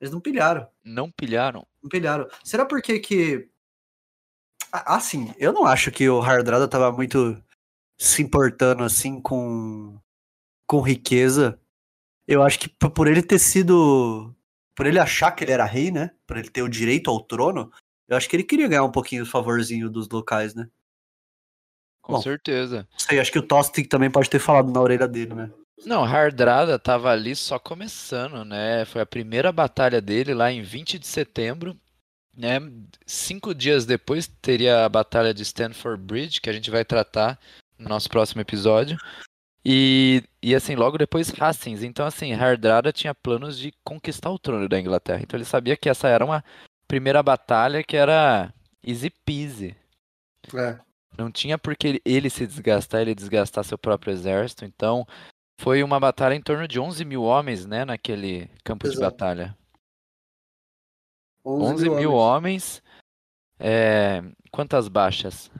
[0.00, 0.68] Eles não pilharam.
[0.84, 1.66] Não pilharam?
[1.82, 2.28] Não pilharam.
[2.44, 3.48] Será porque que.
[4.72, 7.42] Ah, Assim, eu não acho que o Hardrada tava muito
[7.98, 9.98] se importando assim com
[10.66, 11.60] com riqueza.
[12.26, 14.34] Eu acho que por ele ter sido.
[14.74, 16.10] Por ele achar que ele era rei, né?
[16.26, 17.70] Por ele ter o direito ao trono,
[18.08, 20.68] eu acho que ele queria ganhar um pouquinho o favorzinho dos locais, né?
[22.02, 22.20] Com Bom.
[22.20, 22.86] certeza.
[22.98, 25.50] Sei, acho que o Tostig também pode ter falado na orelha dele, né?
[25.86, 28.84] Não, Hardrada tava ali só começando, né?
[28.84, 31.76] Foi a primeira batalha dele lá em 20 de setembro,
[32.36, 32.60] né?
[33.06, 37.38] Cinco dias depois teria a batalha de Stanford Bridge, que a gente vai tratar
[37.78, 38.96] no nosso próximo episódio.
[39.64, 41.82] E, e assim, logo depois Hastings.
[41.82, 45.20] Então, assim, Hardrada tinha planos de conquistar o trono da Inglaterra.
[45.22, 46.44] Então ele sabia que essa era uma
[46.88, 48.52] primeira batalha que era
[48.84, 49.76] easy peasy.
[50.54, 50.78] É.
[51.16, 54.64] Não tinha por que ele se desgastar, ele desgastar seu próprio exército.
[54.64, 55.06] Então,
[55.60, 59.10] foi uma batalha em torno de 11 mil homens, né, naquele campo de Exato.
[59.10, 59.56] batalha.
[61.44, 62.82] 11, 11 mil homens.
[63.58, 65.50] É, Quantas baixas?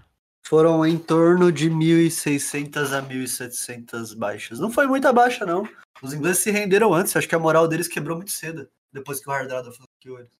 [0.44, 4.58] Foram em torno de 1.600 a 1.700 baixas.
[4.60, 5.66] Não foi muita baixa, não.
[6.02, 7.16] Os ingleses se renderam antes.
[7.16, 8.68] Acho que a moral deles quebrou muito cedo.
[8.92, 10.36] Depois que o Hardrada flanqueou eles.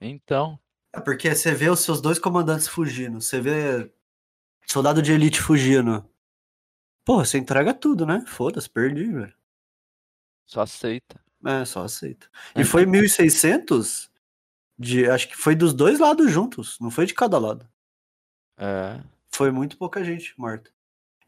[0.00, 0.58] Então,
[0.94, 3.20] É porque você vê os seus dois comandantes fugindo.
[3.20, 3.92] Você vê
[4.72, 6.08] soldado de elite fugindo.
[7.04, 8.24] Porra, você entrega tudo, né?
[8.26, 9.34] Foda-se, perdi, velho.
[10.46, 11.20] só aceita.
[11.44, 12.28] É, só aceita.
[12.56, 14.08] E foi 1.600
[14.78, 15.10] de...
[15.10, 16.78] Acho que foi dos dois lados juntos.
[16.80, 17.68] Não foi de cada lado.
[18.56, 19.00] É.
[19.30, 20.70] Foi muito pouca gente morta.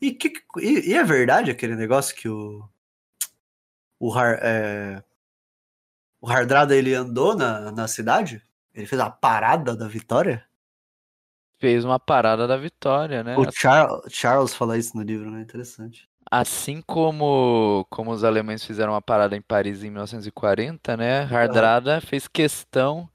[0.01, 2.67] E, que, e, e é verdade aquele negócio que o.
[3.99, 5.03] O, Har, é,
[6.21, 8.45] o Hardrada ele andou na, na cidade?
[8.75, 10.47] Ele fez a parada da vitória?
[11.59, 13.37] Fez uma parada da vitória, né?
[13.39, 15.41] O Char, Charles fala isso no livro, né?
[15.41, 16.09] Interessante.
[16.31, 21.23] Assim como, como os alemães fizeram uma parada em Paris em 1940, né?
[21.23, 23.09] Hardrada fez questão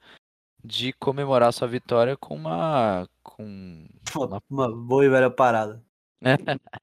[0.64, 3.08] de comemorar sua vitória com uma.
[3.24, 3.88] com.
[4.16, 5.84] Uma, uma boa e velha parada.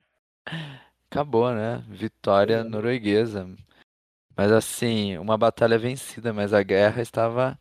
[1.11, 1.85] Acabou, né?
[1.89, 2.65] Vitória É.
[2.65, 3.49] norueguesa.
[4.37, 7.59] Mas assim, uma batalha vencida, mas a guerra estava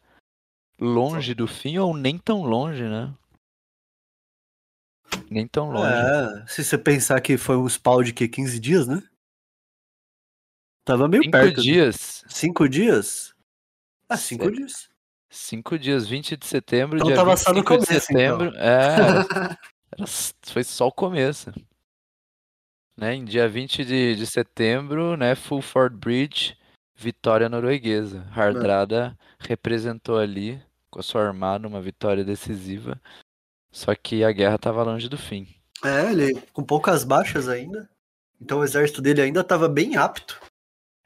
[0.79, 3.13] longe do fim ou nem tão longe, né?
[5.29, 5.91] Nem tão longe.
[5.93, 9.01] É, se você pensar que foi um spawn de que 15 dias, né?
[10.83, 11.57] Tava meio Cinco perto.
[11.57, 11.63] né?
[11.63, 12.23] dias.
[12.27, 13.33] Cinco dias?
[14.07, 14.89] Ah, cinco Cê- dias.
[15.29, 18.39] Cinco dias, 20 de setembro, Então dia tava só no 25 de começo, então.
[18.39, 18.57] setembro.
[18.57, 19.59] É, era-
[19.97, 20.07] era-
[20.43, 21.51] foi só o começo.
[22.97, 23.15] Né?
[23.15, 25.35] Em dia 20 de, de setembro, né?
[25.35, 26.57] Fulford Bridge,
[26.95, 28.25] vitória norueguesa.
[28.31, 33.01] Hardrada representou ali, com a sua armada, uma vitória decisiva.
[33.75, 35.53] Só que a guerra estava longe do fim.
[35.83, 37.89] É, ele com poucas baixas ainda.
[38.39, 40.39] Então o exército dele ainda tava bem apto.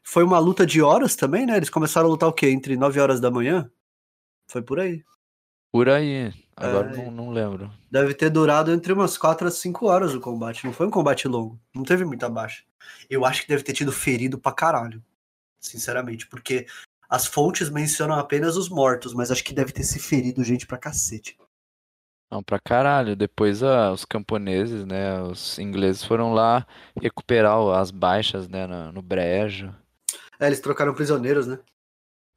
[0.03, 1.57] Foi uma luta de horas também, né?
[1.57, 2.47] Eles começaram a lutar o quê?
[2.47, 3.71] Entre 9 horas da manhã?
[4.47, 5.03] Foi por aí.
[5.71, 6.31] Por aí.
[6.55, 7.73] Agora É, não, não lembro.
[7.89, 10.63] Deve ter durado entre umas 4 a 5 horas o combate.
[10.63, 11.59] Não foi um combate longo.
[11.73, 12.63] Não teve muita baixa.
[13.09, 15.03] Eu acho que deve ter tido ferido pra caralho.
[15.59, 16.27] Sinceramente.
[16.27, 16.67] Porque
[17.09, 20.77] as fontes mencionam apenas os mortos, mas acho que deve ter se ferido gente pra
[20.77, 21.35] cacete.
[22.31, 23.15] Não, pra caralho.
[23.15, 25.21] Depois ah, os camponeses, né?
[25.21, 26.65] Os ingleses foram lá
[27.01, 28.67] recuperar o- as baixas, né?
[28.67, 29.73] No, no brejo.
[30.39, 31.59] É, eles trocaram prisioneiros, né?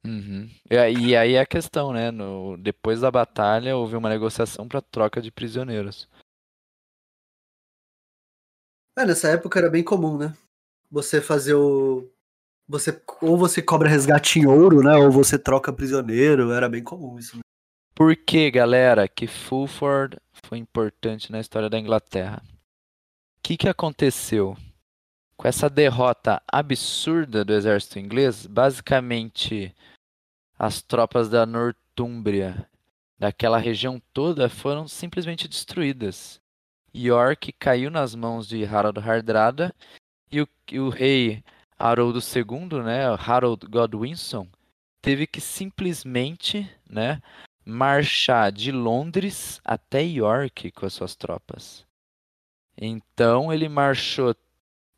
[0.05, 0.49] Uhum.
[0.69, 2.11] E, aí- e aí é a questão, né?
[2.11, 6.09] No, depois da batalha houve uma negociação para troca de prisioneiros.
[8.97, 10.35] É, nessa época era bem comum, né?
[10.91, 12.09] Você fazer o.
[12.67, 14.95] Você, ou você cobra resgate em ouro, né?
[14.95, 16.51] Ou você troca prisioneiro.
[16.51, 17.37] Era bem comum isso.
[17.37, 17.41] Né?
[17.95, 22.41] Por que, galera, que Fulford foi importante na história da Inglaterra?
[23.37, 24.57] O que, que aconteceu?
[25.37, 29.75] Com essa derrota absurda do exército inglês, basicamente
[30.57, 32.67] as tropas da Nortúmbria,
[33.19, 36.41] daquela região toda, foram simplesmente destruídas.
[36.95, 39.73] York caiu nas mãos de Harold Hardrada
[40.31, 41.43] e o, e o rei
[41.77, 44.47] Harold II, né, Harold Godwinson,
[44.99, 47.21] teve que simplesmente, né,
[47.65, 51.85] marchar de Londres até York com as suas tropas.
[52.77, 54.35] Então ele marchou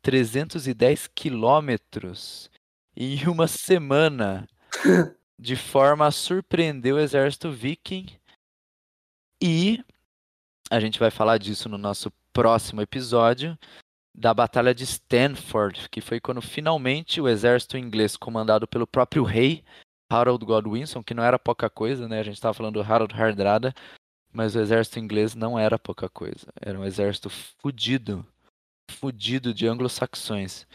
[0.02, 2.50] 310 quilômetros
[2.96, 4.48] em uma semana,
[5.38, 8.06] de forma a surpreender o exército viking.
[9.42, 9.84] E
[10.70, 13.58] a gente vai falar disso no nosso próximo episódio
[14.14, 19.62] da Batalha de Stanford, que foi quando finalmente o exército inglês, comandado pelo próprio rei
[20.10, 22.20] Harold Godwinson, que não era pouca coisa, né?
[22.20, 23.74] A gente estava falando do Harold Hardrada,
[24.32, 26.46] mas o exército inglês não era pouca coisa.
[26.60, 28.24] Era um exército fudido,
[28.90, 30.66] fudido de anglo-saxões.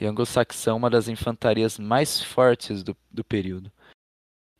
[0.00, 3.70] E anglo-saxão uma das infantarias mais fortes do, do período.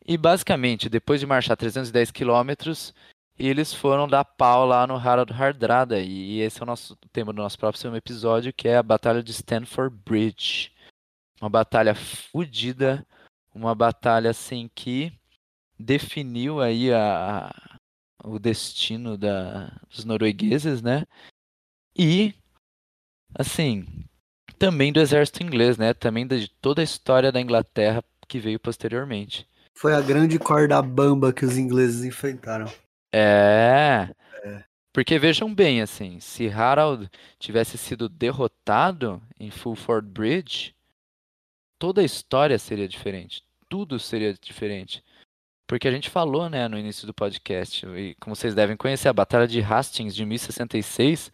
[0.05, 2.93] E basicamente, depois de marchar 310 quilômetros,
[3.37, 6.01] eles foram dar pau lá no Harold Hardrada.
[6.01, 9.23] E esse é o nosso o tema do nosso próximo episódio, que é a Batalha
[9.23, 10.73] de Stanford Bridge.
[11.39, 13.07] Uma batalha fudida,
[13.59, 15.11] uma batalha assim que
[15.77, 17.79] definiu aí a, a-
[18.23, 21.05] o destino da, dos noruegueses, né?
[21.97, 22.33] E,
[23.35, 23.85] assim,
[24.57, 25.93] também do exército inglês, né?
[25.93, 29.47] Também de toda a história da Inglaterra que veio posteriormente.
[29.75, 32.65] Foi a grande corda bamba que os ingleses enfrentaram.
[33.13, 34.09] É.
[34.43, 34.63] É.
[34.93, 40.75] Porque vejam bem, assim, se Harold tivesse sido derrotado em Fulford Bridge,
[41.77, 43.43] toda a história seria diferente.
[43.69, 45.03] Tudo seria diferente.
[45.67, 49.13] Porque a gente falou, né, no início do podcast, e como vocês devem conhecer, a
[49.13, 51.31] Batalha de Hastings de 1066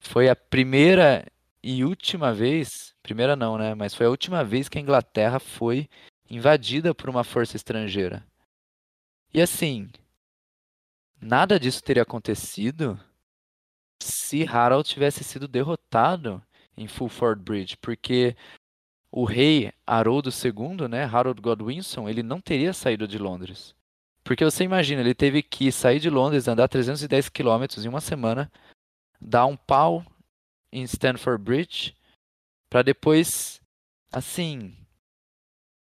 [0.00, 1.26] foi a primeira
[1.62, 5.90] e última vez, primeira não, né, mas foi a última vez que a Inglaterra foi
[6.30, 8.26] invadida por uma força estrangeira.
[9.34, 9.90] E assim,
[11.20, 12.98] nada disso teria acontecido
[14.02, 16.42] se Harold tivesse sido derrotado
[16.76, 18.34] em Fulford Bridge, porque
[19.12, 23.74] o rei Haroldo II, né, Harold Godwinson, ele não teria saído de Londres.
[24.22, 28.50] Porque você imagina, ele teve que sair de Londres, andar 310 quilômetros em uma semana,
[29.20, 30.04] dar um pau
[30.72, 31.96] em Stanford Bridge,
[32.68, 33.60] para depois,
[34.12, 34.76] assim,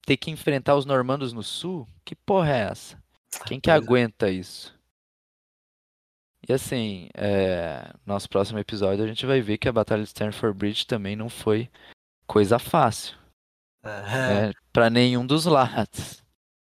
[0.06, 1.86] ter que enfrentar os normandos no sul?
[2.04, 3.02] Que porra é essa?
[3.46, 3.74] Quem que é.
[3.74, 4.74] aguenta isso?
[6.48, 10.58] E assim, é, nosso próximo episódio a gente vai ver que a Batalha de Stanford
[10.58, 11.70] Bridge também não foi
[12.26, 13.16] coisa fácil,
[13.82, 14.52] É, né?
[14.72, 16.22] Para nenhum dos lados.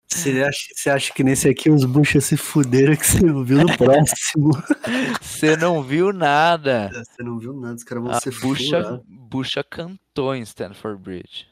[0.08, 3.58] Você acha, você acha que nesse aqui os buchas se fuderam que você não viu
[3.58, 4.50] no próximo?
[5.22, 6.90] Você não viu nada.
[6.92, 9.00] Você não viu nada, os caras vão A se bucha, furar.
[9.06, 11.48] bucha cantou em Stanford Bridge.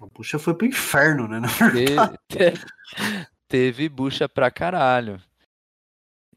[0.00, 1.38] A bucha foi pro inferno, né?
[1.38, 2.18] na verdade.
[2.28, 2.54] te-
[3.46, 5.22] teve bucha pra caralho.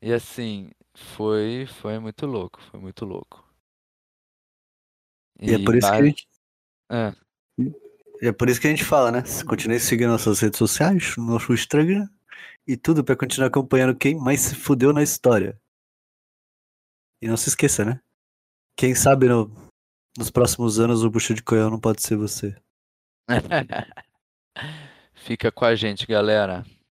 [0.01, 3.47] E assim, foi, foi muito louco, foi muito louco.
[5.41, 6.27] E é por isso que
[8.21, 9.23] E é por isso que a gente fala, né?
[9.47, 12.07] Continue seguindo nossas redes sociais, no nosso Instagram
[12.67, 15.59] e tudo pra continuar acompanhando quem mais se fudeu na história.
[17.21, 17.99] E não se esqueça, né?
[18.77, 19.51] Quem sabe no-
[20.17, 22.55] nos próximos anos o bucha de coião não pode ser você.
[25.13, 26.65] Fica com a gente, galera.